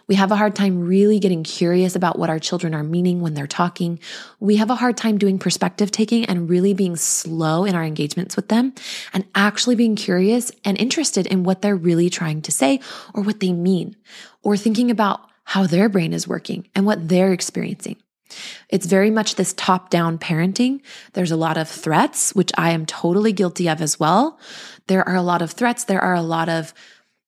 We 0.06 0.16
have 0.16 0.30
a 0.30 0.36
hard 0.36 0.54
time 0.54 0.80
really 0.80 1.18
getting 1.18 1.44
curious 1.44 1.96
about 1.96 2.18
what 2.18 2.28
our 2.28 2.38
children 2.38 2.74
are 2.74 2.82
meaning 2.82 3.20
when 3.20 3.32
they're 3.32 3.46
talking. 3.46 4.00
We 4.38 4.56
have 4.56 4.70
a 4.70 4.74
hard 4.74 4.98
time 4.98 5.16
doing 5.16 5.38
perspective 5.38 5.90
taking 5.90 6.26
and 6.26 6.48
really 6.50 6.74
being 6.74 6.96
slow 6.96 7.64
in 7.64 7.74
our 7.74 7.82
engagements 7.82 8.36
with 8.36 8.48
them 8.48 8.74
and 9.14 9.24
actually 9.34 9.76
being 9.76 9.96
curious 9.96 10.52
and 10.64 10.78
interested 10.78 11.26
in 11.26 11.42
what 11.42 11.62
they're 11.62 11.76
really 11.76 12.10
trying 12.10 12.42
to 12.42 12.52
say 12.52 12.80
or 13.14 13.22
what 13.22 13.40
they 13.40 13.52
mean 13.52 13.96
or 14.42 14.56
thinking 14.56 14.90
about 14.90 15.20
how 15.44 15.66
their 15.66 15.88
brain 15.88 16.12
is 16.12 16.28
working 16.28 16.68
and 16.74 16.84
what 16.84 17.08
they're 17.08 17.32
experiencing. 17.32 17.96
It's 18.68 18.86
very 18.86 19.10
much 19.10 19.34
this 19.34 19.54
top 19.54 19.90
down 19.90 20.18
parenting. 20.18 20.80
There's 21.12 21.30
a 21.30 21.36
lot 21.36 21.56
of 21.56 21.68
threats, 21.68 22.34
which 22.34 22.50
I 22.56 22.70
am 22.70 22.86
totally 22.86 23.32
guilty 23.32 23.68
of 23.68 23.80
as 23.80 23.98
well. 23.98 24.38
There 24.86 25.06
are 25.08 25.16
a 25.16 25.22
lot 25.22 25.42
of 25.42 25.52
threats. 25.52 25.84
There 25.84 26.00
are 26.00 26.14
a 26.14 26.22
lot 26.22 26.48
of 26.48 26.74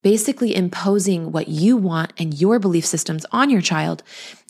basically 0.02 0.54
imposing 0.54 1.32
what 1.32 1.48
you 1.48 1.76
want 1.76 2.12
and 2.18 2.38
your 2.38 2.58
belief 2.58 2.84
systems 2.84 3.24
on 3.32 3.50
your 3.50 3.62
child 3.62 4.02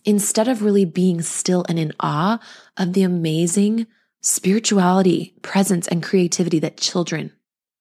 instead 0.05 0.49
of 0.49 0.63
really 0.63 0.85
being 0.85 1.23
still 1.23 1.65
and 1.69 1.79
in 1.79 1.93
awe 2.01 2.39
of 2.77 2.93
the 2.93 3.03
amazing 3.03 3.87
spirituality, 4.21 5.35
presence, 5.43 5.87
and 5.89 6.03
creativity 6.03 6.59
that 6.59 6.77
children 6.77 7.31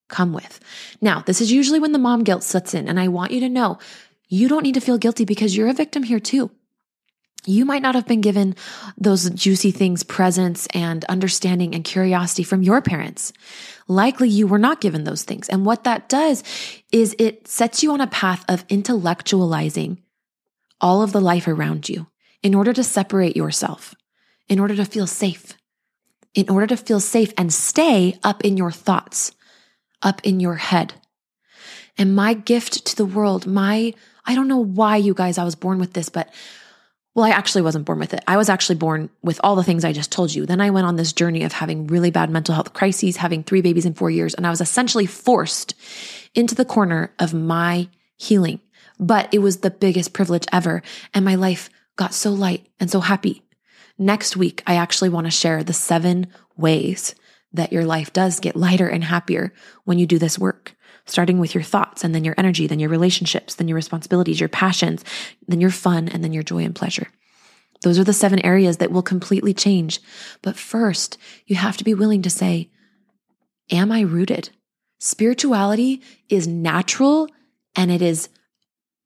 come 0.09 0.33
with. 0.33 0.59
Now, 1.01 1.21
this 1.25 1.41
is 1.41 1.51
usually 1.51 1.79
when 1.79 1.93
the 1.93 1.99
mom 1.99 2.23
guilt 2.23 2.43
sets 2.43 2.73
in. 2.73 2.87
And 2.87 2.99
I 2.99 3.07
want 3.07 3.31
you 3.31 3.39
to 3.41 3.49
know 3.49 3.79
you 4.27 4.47
don't 4.47 4.63
need 4.63 4.75
to 4.75 4.81
feel 4.81 4.97
guilty 4.97 5.25
because 5.25 5.55
you're 5.55 5.69
a 5.69 5.73
victim 5.73 6.03
here 6.03 6.19
too 6.19 6.51
you 7.45 7.65
might 7.65 7.81
not 7.81 7.95
have 7.95 8.07
been 8.07 8.21
given 8.21 8.55
those 8.97 9.29
juicy 9.29 9.71
things, 9.71 10.03
presence 10.03 10.67
and 10.73 11.03
understanding 11.05 11.75
and 11.75 11.83
curiosity 11.83 12.43
from 12.43 12.63
your 12.63 12.81
parents. 12.81 13.33
Likely 13.87 14.29
you 14.29 14.47
were 14.47 14.59
not 14.59 14.81
given 14.81 15.03
those 15.03 15.23
things. 15.23 15.49
And 15.49 15.65
what 15.65 15.83
that 15.83 16.09
does 16.09 16.43
is 16.91 17.15
it 17.19 17.47
sets 17.47 17.83
you 17.83 17.91
on 17.91 18.01
a 18.01 18.07
path 18.07 18.45
of 18.47 18.67
intellectualizing 18.67 19.97
all 20.79 21.01
of 21.01 21.11
the 21.11 21.21
life 21.21 21.47
around 21.47 21.89
you 21.89 22.07
in 22.41 22.55
order 22.55 22.73
to 22.73 22.83
separate 22.83 23.35
yourself, 23.35 23.95
in 24.47 24.59
order 24.59 24.75
to 24.75 24.85
feel 24.85 25.07
safe, 25.07 25.57
in 26.33 26.49
order 26.49 26.67
to 26.67 26.77
feel 26.77 26.99
safe 26.99 27.33
and 27.37 27.53
stay 27.53 28.19
up 28.23 28.43
in 28.43 28.57
your 28.57 28.71
thoughts, 28.71 29.31
up 30.01 30.21
in 30.23 30.39
your 30.39 30.55
head. 30.55 30.93
And 31.97 32.15
my 32.15 32.33
gift 32.33 32.85
to 32.85 32.95
the 32.95 33.05
world, 33.05 33.45
my, 33.45 33.93
I 34.25 34.35
don't 34.35 34.47
know 34.47 34.57
why 34.57 34.97
you 34.97 35.13
guys, 35.13 35.37
I 35.37 35.43
was 35.43 35.55
born 35.55 35.79
with 35.79 35.93
this, 35.93 36.09
but 36.09 36.33
well, 37.15 37.25
I 37.25 37.29
actually 37.29 37.61
wasn't 37.61 37.85
born 37.85 37.99
with 37.99 38.13
it. 38.13 38.23
I 38.27 38.37
was 38.37 38.49
actually 38.49 38.75
born 38.75 39.09
with 39.21 39.39
all 39.43 39.55
the 39.55 39.63
things 39.63 39.85
I 39.85 39.93
just 39.93 40.11
told 40.11 40.33
you. 40.33 40.45
Then 40.45 40.59
I 40.59 40.71
went 40.71 40.87
on 40.87 40.95
this 40.95 41.13
journey 41.13 41.43
of 41.43 41.53
having 41.53 41.85
really 41.85 42.09
bad 42.09 42.31
mental 42.31 42.55
health 42.55 42.73
crises, 42.73 43.17
having 43.17 43.43
three 43.43 43.61
babies 43.61 43.85
in 43.85 43.93
four 43.93 44.09
years, 44.09 44.33
and 44.33 44.47
I 44.47 44.49
was 44.49 44.61
essentially 44.61 45.05
forced 45.05 45.75
into 46.33 46.55
the 46.55 46.65
corner 46.65 47.13
of 47.19 47.33
my 47.33 47.87
healing. 48.17 48.61
But 48.99 49.31
it 49.31 49.39
was 49.39 49.57
the 49.57 49.69
biggest 49.69 50.13
privilege 50.13 50.45
ever. 50.51 50.81
And 51.13 51.23
my 51.23 51.35
life 51.35 51.69
got 51.95 52.13
so 52.13 52.31
light 52.31 52.67
and 52.79 52.89
so 52.89 52.99
happy. 52.99 53.43
Next 53.97 54.35
week, 54.35 54.63
I 54.65 54.75
actually 54.75 55.09
want 55.09 55.27
to 55.27 55.31
share 55.31 55.63
the 55.63 55.73
seven 55.73 56.27
ways 56.57 57.13
that 57.53 57.71
your 57.71 57.85
life 57.85 58.11
does 58.13 58.39
get 58.39 58.55
lighter 58.55 58.87
and 58.87 59.03
happier 59.03 59.53
when 59.85 59.99
you 59.99 60.05
do 60.05 60.17
this 60.17 60.39
work, 60.39 60.75
starting 61.05 61.39
with 61.39 61.53
your 61.53 61.63
thoughts 61.63 62.03
and 62.03 62.13
then 62.13 62.23
your 62.23 62.35
energy, 62.37 62.67
then 62.67 62.79
your 62.79 62.89
relationships, 62.89 63.55
then 63.55 63.67
your 63.67 63.75
responsibilities, 63.75 64.39
your 64.39 64.49
passions, 64.49 65.03
then 65.47 65.61
your 65.61 65.69
fun, 65.69 66.07
and 66.07 66.23
then 66.23 66.33
your 66.33 66.43
joy 66.43 66.63
and 66.63 66.75
pleasure. 66.75 67.07
Those 67.83 67.99
are 67.99 68.03
the 68.03 68.13
seven 68.13 68.39
areas 68.39 68.77
that 68.77 68.91
will 68.91 69.01
completely 69.01 69.53
change. 69.53 69.99
But 70.41 70.55
first, 70.55 71.17
you 71.45 71.57
have 71.57 71.77
to 71.77 71.83
be 71.83 71.93
willing 71.93 72.21
to 72.23 72.29
say, 72.29 72.69
Am 73.71 73.91
I 73.91 74.01
rooted? 74.01 74.49
Spirituality 74.99 76.01
is 76.29 76.47
natural 76.47 77.27
and 77.75 77.91
it 77.91 78.01
is 78.01 78.29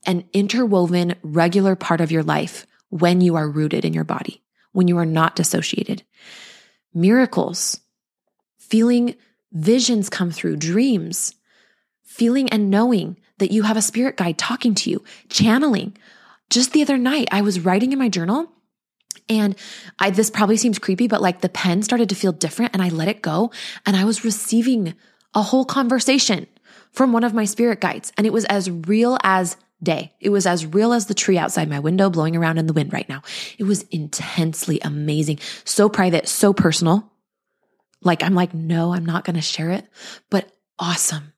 an 0.06 0.26
interwoven, 0.34 1.16
regular 1.22 1.76
part 1.76 2.02
of 2.02 2.12
your 2.12 2.24
life 2.24 2.66
when 2.90 3.22
you 3.22 3.36
are 3.36 3.50
rooted 3.50 3.84
in 3.84 3.94
your 3.94 4.04
body, 4.04 4.44
when 4.72 4.88
you 4.88 4.98
are 4.98 5.06
not 5.06 5.36
dissociated. 5.36 6.04
Miracles, 6.94 7.80
feeling 8.70 9.16
visions 9.52 10.10
come 10.10 10.32
through, 10.32 10.58
dreams, 10.58 11.36
feeling 12.04 12.50
and 12.50 12.70
knowing 12.70 13.18
that 13.38 13.52
you 13.52 13.64
have 13.64 13.78
a 13.78 13.82
spirit 13.82 14.18
guide 14.18 14.38
talking 14.38 14.74
to 14.76 14.90
you, 14.90 15.04
channeling. 15.30 15.96
Just 16.50 16.74
the 16.74 16.82
other 16.82 16.98
night, 16.98 17.28
I 17.32 17.42
was 17.42 17.60
writing 17.60 17.92
in 17.92 18.00
my 18.00 18.10
journal 18.10 18.52
and 19.30 19.56
I, 20.00 20.10
this 20.10 20.30
probably 20.30 20.58
seems 20.58 20.80
creepy, 20.80 21.08
but 21.08 21.22
like 21.22 21.42
the 21.42 21.50
pen 21.50 21.84
started 21.84 22.10
to 22.10 22.16
feel 22.16 22.32
different 22.32 22.74
and 22.74 22.82
I 22.82 22.90
let 22.90 23.08
it 23.08 23.22
go 23.22 23.52
and 23.86 23.96
I 23.96 24.06
was 24.06 24.24
receiving 24.24 24.96
a 25.34 25.42
whole 25.42 25.66
conversation 25.66 26.48
from 26.92 27.14
one 27.14 27.24
of 27.24 27.34
my 27.34 27.46
spirit 27.46 27.82
guides. 27.82 28.12
And 28.18 28.26
it 28.26 28.34
was 28.34 28.46
as 28.46 28.72
real 28.72 29.18
as 29.24 29.58
day. 29.84 30.14
It 30.20 30.30
was 30.30 30.48
as 30.48 30.66
real 30.66 30.94
as 30.94 31.06
the 31.06 31.14
tree 31.14 31.38
outside 31.38 31.70
my 31.70 31.80
window 31.80 32.10
blowing 32.10 32.36
around 32.36 32.58
in 32.58 32.66
the 32.66 32.74
wind 32.74 32.94
right 32.94 33.08
now. 33.08 33.22
It 33.60 33.66
was 33.66 33.84
intensely 33.92 34.80
amazing, 34.82 35.40
so 35.66 35.90
private, 35.90 36.28
so 36.28 36.54
personal. 36.54 37.12
Like, 38.02 38.24
I'm 38.24 38.36
like, 38.36 38.54
no, 38.54 38.94
I'm 38.94 39.06
not 39.06 39.26
going 39.26 39.36
to 39.36 39.42
share 39.42 39.72
it, 39.72 39.86
but 40.30 40.52
awesome. 40.80 41.34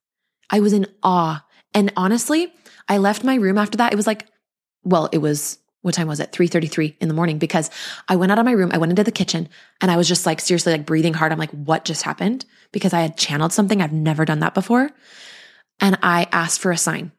I 0.50 0.60
was 0.60 0.74
in 0.74 0.88
awe. 1.04 1.46
And 1.74 1.94
honestly, 1.96 2.54
I 2.88 2.98
left 2.98 3.24
my 3.24 3.36
room 3.36 3.58
after 3.58 3.78
that. 3.78 3.94
It 3.94 3.96
was 3.96 4.08
like, 4.08 4.28
well, 4.84 5.10
it 5.12 5.20
was, 5.20 5.60
what 5.82 5.94
time 5.94 6.08
was 6.08 6.20
it? 6.20 6.32
3.33 6.32 6.96
in 7.00 7.08
the 7.08 7.14
morning 7.14 7.38
because 7.38 7.70
I 8.08 8.16
went 8.16 8.32
out 8.32 8.40
of 8.40 8.46
my 8.46 8.52
room. 8.52 8.72
I 8.74 8.78
went 8.78 8.92
into 8.92 9.04
the 9.04 9.12
kitchen 9.12 9.48
and 9.80 9.92
I 9.92 9.98
was 9.98 10.08
just 10.08 10.26
like, 10.26 10.42
seriously, 10.42 10.74
like 10.74 10.86
breathing 10.86 11.14
hard. 11.14 11.32
I'm 11.32 11.38
like, 11.38 11.52
what 11.52 11.86
just 11.86 12.04
happened? 12.04 12.46
Because 12.72 12.94
I 12.94 13.02
had 13.02 13.18
channeled 13.18 13.54
something. 13.54 13.82
I've 13.82 13.94
never 13.94 14.26
done 14.26 14.40
that 14.40 14.54
before. 14.54 14.90
And 15.80 15.98
I 16.02 16.28
asked 16.32 16.60
for 16.60 16.72
a 16.72 16.78
sign 16.78 17.12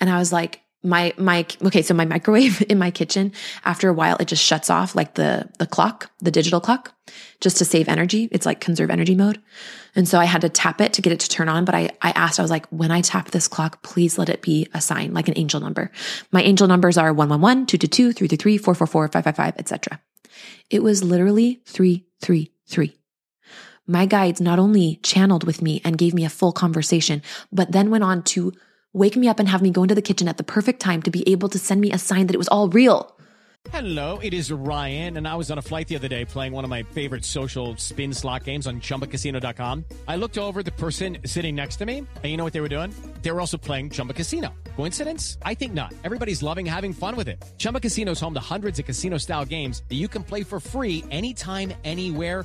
and 0.00 0.10
I 0.10 0.18
was 0.18 0.32
like, 0.32 0.62
my 0.84 1.12
my 1.16 1.46
okay 1.64 1.82
so 1.82 1.94
my 1.94 2.04
microwave 2.04 2.62
in 2.68 2.78
my 2.78 2.90
kitchen 2.90 3.32
after 3.64 3.88
a 3.88 3.92
while 3.92 4.16
it 4.18 4.28
just 4.28 4.44
shuts 4.44 4.70
off 4.70 4.94
like 4.94 5.14
the 5.14 5.48
the 5.58 5.66
clock 5.66 6.10
the 6.20 6.30
digital 6.30 6.60
clock 6.60 6.94
just 7.40 7.58
to 7.58 7.64
save 7.64 7.88
energy. 7.88 8.28
It's 8.32 8.46
like 8.46 8.60
conserve 8.60 8.90
energy 8.90 9.14
mode. 9.14 9.40
And 9.96 10.08
so 10.08 10.18
i 10.18 10.24
had 10.24 10.42
to 10.42 10.48
tap 10.48 10.80
it 10.80 10.94
to 10.94 11.02
get 11.02 11.12
it 11.12 11.20
to 11.20 11.28
turn 11.28 11.48
on 11.48 11.64
but 11.64 11.74
i 11.74 11.90
i 12.02 12.10
asked 12.10 12.38
i 12.38 12.42
was 12.42 12.50
like 12.50 12.66
when 12.68 12.90
i 12.90 13.00
tap 13.00 13.30
this 13.30 13.48
clock 13.48 13.82
please 13.82 14.18
let 14.18 14.28
it 14.28 14.42
be 14.42 14.66
a 14.74 14.80
sign 14.80 15.14
like 15.14 15.28
an 15.28 15.38
angel 15.38 15.60
number. 15.60 15.90
My 16.32 16.42
angel 16.42 16.66
numbers 16.68 16.98
are 16.98 17.12
111 17.12 17.66
222 17.66 18.12
333 18.12 18.58
444 18.58 19.08
555 19.08 19.54
etc 19.58 20.00
it 20.70 20.82
was 20.82 21.04
literally 21.04 21.60
333 21.66 22.98
my 23.86 24.06
guides 24.06 24.40
not 24.40 24.58
only 24.58 24.98
channeled 25.02 25.44
with 25.44 25.60
me 25.60 25.80
and 25.84 25.98
gave 25.98 26.14
me 26.14 26.24
a 26.24 26.30
full 26.30 26.52
conversation 26.52 27.22
but 27.52 27.72
then 27.72 27.90
went 27.90 28.04
on 28.04 28.22
to 28.22 28.52
wake 28.94 29.16
me 29.16 29.28
up 29.28 29.38
and 29.38 29.48
have 29.48 29.60
me 29.60 29.70
go 29.70 29.82
into 29.82 29.94
the 29.94 30.00
kitchen 30.00 30.28
at 30.28 30.38
the 30.38 30.44
perfect 30.44 30.80
time 30.80 31.02
to 31.02 31.10
be 31.10 31.28
able 31.28 31.50
to 31.50 31.58
send 31.58 31.80
me 31.80 31.92
a 31.92 31.98
sign 31.98 32.28
that 32.28 32.34
it 32.34 32.38
was 32.38 32.48
all 32.48 32.68
real. 32.68 33.10
Hello, 33.70 34.18
it 34.22 34.34
is 34.34 34.52
Ryan, 34.52 35.16
and 35.16 35.26
I 35.26 35.34
was 35.36 35.50
on 35.50 35.56
a 35.56 35.62
flight 35.62 35.88
the 35.88 35.96
other 35.96 36.06
day 36.06 36.26
playing 36.26 36.52
one 36.52 36.64
of 36.64 36.70
my 36.70 36.82
favorite 36.82 37.24
social 37.24 37.74
spin 37.76 38.12
slot 38.12 38.44
games 38.44 38.66
on 38.66 38.80
chumbacasino.com. 38.80 39.84
I 40.06 40.16
looked 40.16 40.36
over 40.36 40.62
the 40.62 40.70
person 40.72 41.16
sitting 41.24 41.56
next 41.56 41.76
to 41.76 41.86
me, 41.86 41.98
and 41.98 42.24
you 42.24 42.36
know 42.36 42.44
what 42.44 42.52
they 42.52 42.60
were 42.60 42.68
doing? 42.68 42.94
They 43.22 43.32
were 43.32 43.40
also 43.40 43.56
playing 43.56 43.90
Chumba 43.90 44.12
Casino. 44.12 44.54
Coincidence? 44.76 45.38
I 45.42 45.54
think 45.54 45.72
not. 45.72 45.94
Everybody's 46.04 46.42
loving 46.42 46.66
having 46.66 46.92
fun 46.92 47.16
with 47.16 47.26
it. 47.26 47.42
Chumba 47.56 47.80
Casino 47.80 48.12
is 48.12 48.20
home 48.20 48.34
to 48.34 48.40
hundreds 48.54 48.78
of 48.78 48.84
casino 48.84 49.16
style 49.16 49.46
games 49.46 49.82
that 49.88 49.96
you 49.96 50.08
can 50.08 50.22
play 50.22 50.42
for 50.42 50.60
free 50.60 51.02
anytime, 51.10 51.72
anywhere, 51.84 52.44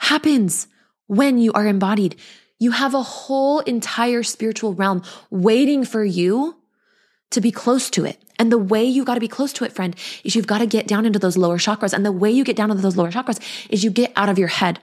happens 0.00 0.68
when 1.06 1.38
you 1.38 1.52
are 1.52 1.66
embodied. 1.66 2.16
You 2.58 2.72
have 2.72 2.94
a 2.94 3.02
whole 3.02 3.60
entire 3.60 4.22
spiritual 4.22 4.74
realm 4.74 5.02
waiting 5.30 5.84
for 5.84 6.04
you 6.04 6.56
to 7.30 7.40
be 7.40 7.50
close 7.50 7.90
to 7.90 8.04
it. 8.04 8.22
And 8.38 8.50
the 8.50 8.58
way 8.58 8.84
you 8.84 9.04
got 9.04 9.14
to 9.14 9.20
be 9.20 9.28
close 9.28 9.52
to 9.54 9.64
it, 9.64 9.72
friend, 9.72 9.94
is 10.24 10.34
you've 10.34 10.46
got 10.46 10.58
to 10.58 10.66
get 10.66 10.86
down 10.86 11.06
into 11.06 11.18
those 11.18 11.36
lower 11.36 11.58
chakras. 11.58 11.92
And 11.92 12.04
the 12.04 12.12
way 12.12 12.30
you 12.30 12.44
get 12.44 12.56
down 12.56 12.70
into 12.70 12.82
those 12.82 12.96
lower 12.96 13.10
chakras 13.10 13.40
is 13.70 13.84
you 13.84 13.90
get 13.90 14.12
out 14.16 14.28
of 14.28 14.38
your 14.38 14.48
head 14.48 14.80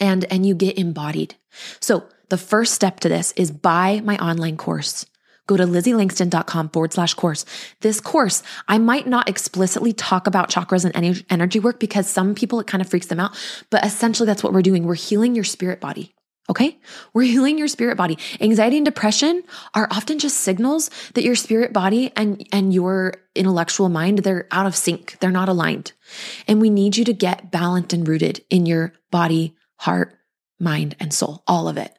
and, 0.00 0.24
and 0.30 0.46
you 0.46 0.54
get 0.54 0.78
embodied. 0.78 1.34
So 1.80 2.04
the 2.28 2.38
first 2.38 2.74
step 2.74 3.00
to 3.00 3.08
this 3.08 3.32
is 3.32 3.50
buy 3.50 4.00
my 4.04 4.16
online 4.18 4.56
course. 4.56 5.06
Go 5.46 5.56
to 5.56 5.64
lizzieLangston.com 5.64 6.70
forward 6.70 6.92
slash 6.92 7.14
course. 7.14 7.44
This 7.80 8.00
course, 8.00 8.42
I 8.68 8.78
might 8.78 9.06
not 9.06 9.28
explicitly 9.28 9.92
talk 9.92 10.26
about 10.26 10.50
chakras 10.50 10.84
and 10.84 11.24
energy 11.30 11.60
work 11.60 11.78
because 11.78 12.08
some 12.08 12.34
people 12.34 12.60
it 12.60 12.66
kind 12.66 12.82
of 12.82 12.88
freaks 12.88 13.06
them 13.06 13.20
out, 13.20 13.36
but 13.70 13.84
essentially 13.84 14.26
that's 14.26 14.42
what 14.42 14.52
we're 14.52 14.62
doing. 14.62 14.84
We're 14.84 14.94
healing 14.94 15.34
your 15.34 15.44
spirit 15.44 15.80
body. 15.80 16.14
Okay. 16.48 16.78
We're 17.12 17.22
healing 17.22 17.58
your 17.58 17.66
spirit 17.66 17.96
body. 17.96 18.18
Anxiety 18.40 18.76
and 18.76 18.84
depression 18.84 19.42
are 19.74 19.88
often 19.90 20.20
just 20.20 20.38
signals 20.38 20.90
that 21.14 21.24
your 21.24 21.34
spirit 21.34 21.72
body 21.72 22.12
and, 22.14 22.46
and 22.52 22.72
your 22.72 23.14
intellectual 23.34 23.88
mind, 23.88 24.18
they're 24.18 24.46
out 24.52 24.66
of 24.66 24.76
sync. 24.76 25.16
They're 25.18 25.32
not 25.32 25.48
aligned. 25.48 25.92
And 26.46 26.60
we 26.60 26.70
need 26.70 26.96
you 26.96 27.04
to 27.04 27.12
get 27.12 27.50
balanced 27.50 27.92
and 27.92 28.06
rooted 28.06 28.44
in 28.48 28.64
your 28.64 28.92
body, 29.10 29.56
heart, 29.78 30.16
mind, 30.60 30.94
and 31.00 31.12
soul, 31.12 31.42
all 31.48 31.68
of 31.68 31.76
it 31.76 31.96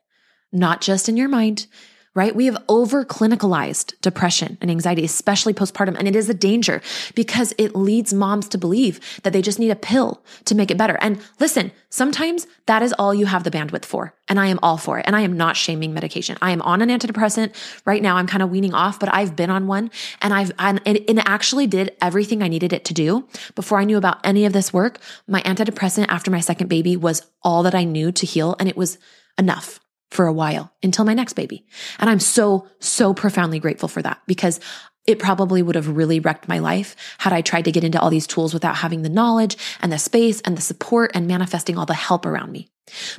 not 0.51 0.81
just 0.81 1.09
in 1.09 1.17
your 1.17 1.29
mind, 1.29 1.67
right? 2.17 2.35
We 2.35 2.47
have 2.47 2.57
over 2.67 3.05
clinicalized 3.05 3.93
depression 4.01 4.57
and 4.59 4.71
anxiety, 4.71 5.05
especially 5.05 5.53
postpartum. 5.53 5.95
And 5.99 6.07
it 6.07 6.15
is 6.15 6.27
a 6.31 6.33
danger 6.33 6.81
because 7.13 7.53
it 7.59 7.75
leads 7.75 8.11
moms 8.11 8.49
to 8.49 8.57
believe 8.57 8.99
that 9.21 9.33
they 9.33 9.41
just 9.43 9.59
need 9.59 9.69
a 9.69 9.75
pill 9.75 10.23
to 10.45 10.55
make 10.55 10.71
it 10.71 10.79
better. 10.79 10.97
And 10.99 11.21
listen, 11.39 11.71
sometimes 11.91 12.47
that 12.65 12.81
is 12.81 12.91
all 12.93 13.13
you 13.13 13.27
have 13.27 13.43
the 13.43 13.51
bandwidth 13.51 13.85
for. 13.85 14.15
And 14.27 14.39
I 14.39 14.47
am 14.47 14.57
all 14.63 14.79
for 14.79 14.97
it. 14.97 15.05
And 15.05 15.15
I 15.15 15.21
am 15.21 15.37
not 15.37 15.55
shaming 15.55 15.93
medication. 15.93 16.39
I 16.41 16.49
am 16.49 16.63
on 16.63 16.81
an 16.81 16.89
antidepressant 16.89 17.53
right 17.85 18.01
now. 18.01 18.15
I'm 18.15 18.25
kind 18.25 18.41
of 18.41 18.49
weaning 18.49 18.73
off, 18.73 18.99
but 18.99 19.13
I've 19.13 19.35
been 19.35 19.51
on 19.51 19.67
one 19.67 19.91
and 20.19 20.33
I've, 20.33 20.51
and 20.57 20.81
it 20.85 21.19
actually 21.27 21.67
did 21.67 21.95
everything 22.01 22.41
I 22.41 22.47
needed 22.47 22.73
it 22.73 22.83
to 22.85 22.95
do 22.95 23.27
before 23.53 23.77
I 23.77 23.83
knew 23.83 23.97
about 23.97 24.25
any 24.25 24.45
of 24.45 24.53
this 24.53 24.73
work. 24.73 24.97
My 25.27 25.41
antidepressant 25.43 26.07
after 26.09 26.31
my 26.31 26.39
second 26.39 26.67
baby 26.67 26.97
was 26.97 27.21
all 27.43 27.61
that 27.61 27.75
I 27.75 27.83
knew 27.83 28.11
to 28.13 28.25
heal. 28.25 28.55
And 28.59 28.67
it 28.67 28.75
was 28.75 28.97
enough 29.37 29.79
for 30.11 30.25
a 30.25 30.33
while 30.33 30.73
until 30.81 31.05
my 31.05 31.13
next 31.13 31.33
baby. 31.33 31.65
And 31.99 32.09
I'm 32.09 32.19
so, 32.19 32.67
so 32.79 33.13
profoundly 33.13 33.59
grateful 33.59 33.89
for 33.89 34.01
that 34.01 34.21
because 34.27 34.59
it 35.05 35.19
probably 35.19 35.63
would 35.63 35.75
have 35.75 35.95
really 35.95 36.19
wrecked 36.19 36.47
my 36.47 36.59
life 36.59 36.95
had 37.17 37.33
I 37.33 37.41
tried 37.41 37.65
to 37.65 37.71
get 37.71 37.83
into 37.83 37.99
all 37.99 38.09
these 38.09 38.27
tools 38.27 38.53
without 38.53 38.75
having 38.75 39.01
the 39.01 39.09
knowledge 39.09 39.57
and 39.79 39.91
the 39.91 39.97
space 39.97 40.41
and 40.41 40.57
the 40.57 40.61
support 40.61 41.11
and 41.13 41.27
manifesting 41.27 41.77
all 41.77 41.85
the 41.85 41.93
help 41.93 42.25
around 42.25 42.51
me. 42.51 42.69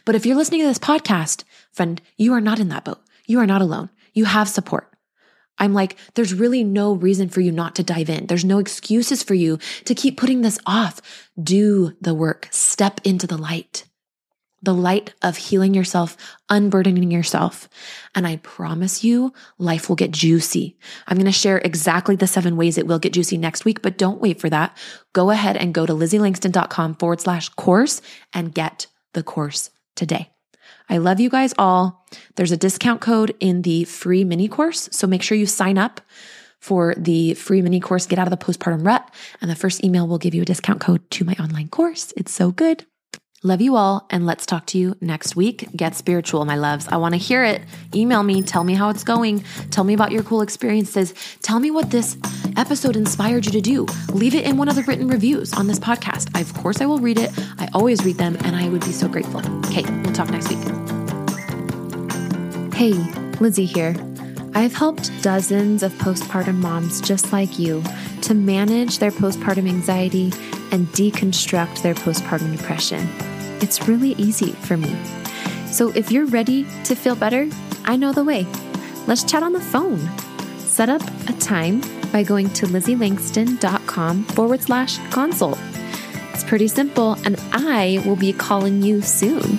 But 0.05 0.15
if 0.15 0.27
you're 0.27 0.37
listening 0.37 0.61
to 0.61 0.67
this 0.67 0.79
podcast, 0.79 1.45
friend, 1.73 2.01
you 2.17 2.35
are 2.35 2.41
not 2.41 2.61
in 2.61 2.69
that 2.69 2.85
boat. 2.85 3.01
You 3.27 3.41
are 3.41 3.47
not 3.47 3.63
alone. 3.63 3.91
You 4.13 4.27
have 4.27 4.49
support. 4.49 4.93
I'm 5.59 5.75
like, 5.75 5.97
there's 6.15 6.35
really 6.35 6.63
no 6.63 6.93
reason 6.93 7.29
for 7.29 7.41
you 7.41 7.51
not 7.51 7.75
to 7.77 7.83
dive 7.83 8.09
in. 8.09 8.27
There's 8.27 8.45
no 8.45 8.59
excuses 8.59 9.23
for 9.23 9.35
you 9.35 9.59
to 9.87 9.95
keep 9.95 10.17
putting 10.17 10.43
this 10.43 10.59
off. 10.67 11.01
Do 11.41 11.97
the 12.01 12.15
work. 12.15 12.49
Step 12.51 13.01
into 13.05 13.27
the 13.27 13.39
light. 13.39 13.88
The 14.63 14.75
light 14.75 15.15
of 15.23 15.37
healing 15.37 15.75
yourself, 15.75 16.17
unburdening 16.49 17.11
yourself. 17.11 17.69
And 18.15 18.27
I 18.27 18.37
promise 18.37 19.05
you, 19.05 19.33
life 19.59 19.89
will 19.89 19.97
get 19.97 20.11
juicy. 20.11 20.77
I'm 21.07 21.17
going 21.17 21.27
to 21.27 21.33
share 21.33 21.59
exactly 21.59 22.17
the 22.17 22.27
seven 22.27 22.57
ways 22.57 22.77
it 22.77 22.87
will 22.87 22.99
get 22.99 23.13
juicy 23.13 23.39
next 23.39 23.65
week, 23.65 23.83
but 23.83 23.99
don't 23.99 24.21
wait 24.21 24.41
for 24.41 24.51
that. 24.51 24.77
Go 25.13 25.31
ahead 25.31 25.57
and 25.57 25.75
go 25.75 25.87
to 25.87 25.93
lizzieLangston.com 25.93 26.97
forward 26.97 27.21
slash 27.21 27.49
course 27.51 28.03
and 28.33 28.55
get 28.55 28.87
the 29.13 29.23
course 29.23 29.71
today. 29.95 30.31
I 30.89 30.99
love 30.99 31.21
you 31.21 31.31
guys 31.31 31.55
all. 31.59 32.07
There's 32.37 32.53
a 32.53 32.57
discount 32.57 33.01
code 33.01 33.35
in 33.41 33.63
the 33.63 33.85
free 33.85 34.25
mini 34.25 34.49
course. 34.49 34.89
So 34.93 35.07
make 35.07 35.23
sure 35.23 35.37
you 35.37 35.47
sign 35.47 35.79
up 35.79 36.01
for 36.61 36.95
the 36.97 37.35
free 37.35 37.63
mini 37.63 37.79
course, 37.79 38.07
Get 38.07 38.19
Out 38.19 38.31
of 38.31 38.37
the 38.37 38.45
Postpartum 38.45 38.85
Rut. 38.85 39.09
And 39.41 39.51
the 39.51 39.57
first 39.57 39.85
email 39.85 40.09
will 40.09 40.19
give 40.19 40.35
you 40.35 40.43
a 40.43 40.47
discount 40.47 40.81
code 40.81 41.09
to 41.13 41.25
my 41.25 41.35
online 41.35 41.69
course. 41.69 42.13
It's 42.17 42.33
so 42.33 42.51
good. 42.51 42.85
Love 43.45 43.61
you 43.61 43.77
all, 43.77 44.05
and 44.11 44.27
let's 44.27 44.45
talk 44.45 44.67
to 44.67 44.79
you 44.79 44.97
next 45.01 45.37
week. 45.37 45.69
Get 45.77 45.95
spiritual, 45.95 46.45
my 46.45 46.57
loves. 46.57 46.89
I 46.89 46.97
want 46.97 47.15
to 47.15 47.19
hear 47.19 47.45
it. 47.45 47.63
Email 47.95 48.25
me, 48.25 48.43
tell 48.43 48.65
me 48.65 48.75
how 48.75 48.89
it's 48.89 49.05
going. 49.05 49.45
Tell 49.71 49.85
me 49.85 49.95
about 49.95 50.11
your 50.11 50.25
cool 50.25 50.41
experiences. 50.43 51.15
Tell 51.41 51.61
me 51.61 51.71
what 51.71 51.89
this 51.91 52.17
episode 52.57 52.97
inspired 52.97 53.47
you 53.47 53.53
to 53.53 53.61
do. 53.61 53.87
Leave 54.13 54.35
it 54.35 54.45
in 54.45 54.57
one 54.57 54.69
of 54.69 54.75
the 54.75 54.83
written 54.83 55.07
reviews 55.07 55.53
on 55.53 55.69
this 55.69 55.79
podcast. 55.79 56.29
I, 56.35 56.41
of 56.41 56.53
course, 56.55 56.81
I 56.81 56.87
will 56.87 56.99
read 56.99 57.17
it. 57.17 57.31
I 57.61 57.69
always 57.75 58.05
read 58.05 58.17
them, 58.17 58.37
and 58.41 58.57
I 58.57 58.69
would 58.69 58.85
be 58.85 58.91
so 58.91 59.07
grateful. 59.07 59.41
Okay, 59.67 59.85
we'll 60.03 60.15
talk 60.15 60.31
next 60.31 60.49
week. 60.49 60.59
Hey, 62.75 62.93
Lizzie 63.39 63.67
here. 63.67 63.95
I've 64.55 64.75
helped 64.75 65.11
dozens 65.23 65.83
of 65.83 65.93
postpartum 65.95 66.57
moms 66.57 67.01
just 67.01 67.33
like 67.33 67.59
you 67.59 67.83
to 68.23 68.35
manage 68.35 68.99
their 68.99 69.11
postpartum 69.11 69.69
anxiety 69.69 70.33
and 70.73 70.87
deconstruct 70.89 71.83
their 71.83 71.95
postpartum 71.95 72.57
depression. 72.57 73.09
It's 73.61 73.89
really 73.89 74.13
easy 74.13 74.53
for 74.53 74.77
me. 74.77 74.97
So 75.67 75.91
if 75.93 76.11
you're 76.11 76.27
ready 76.27 76.67
to 76.85 76.95
feel 76.95 77.15
better, 77.15 77.49
I 77.85 77.97
know 77.97 78.13
the 78.13 78.25
way. 78.25 78.47
Let's 79.07 79.25
chat 79.25 79.43
on 79.43 79.53
the 79.53 79.61
phone. 79.61 80.01
Set 80.59 80.89
up 80.89 81.03
a 81.29 81.33
time 81.35 81.81
by 82.13 82.23
going 82.23 82.51
to 82.51 82.67
lizzieLangston.com 82.67 84.25
forward 84.25 84.63
slash 84.63 84.99
consult. 85.11 85.59
It's 86.33 86.45
pretty 86.45 86.69
simple, 86.69 87.15
and 87.25 87.37
I 87.53 88.03
will 88.07 88.17
be 88.17 88.33
calling 88.33 88.83
you 88.83 89.03
soon. 89.03 89.59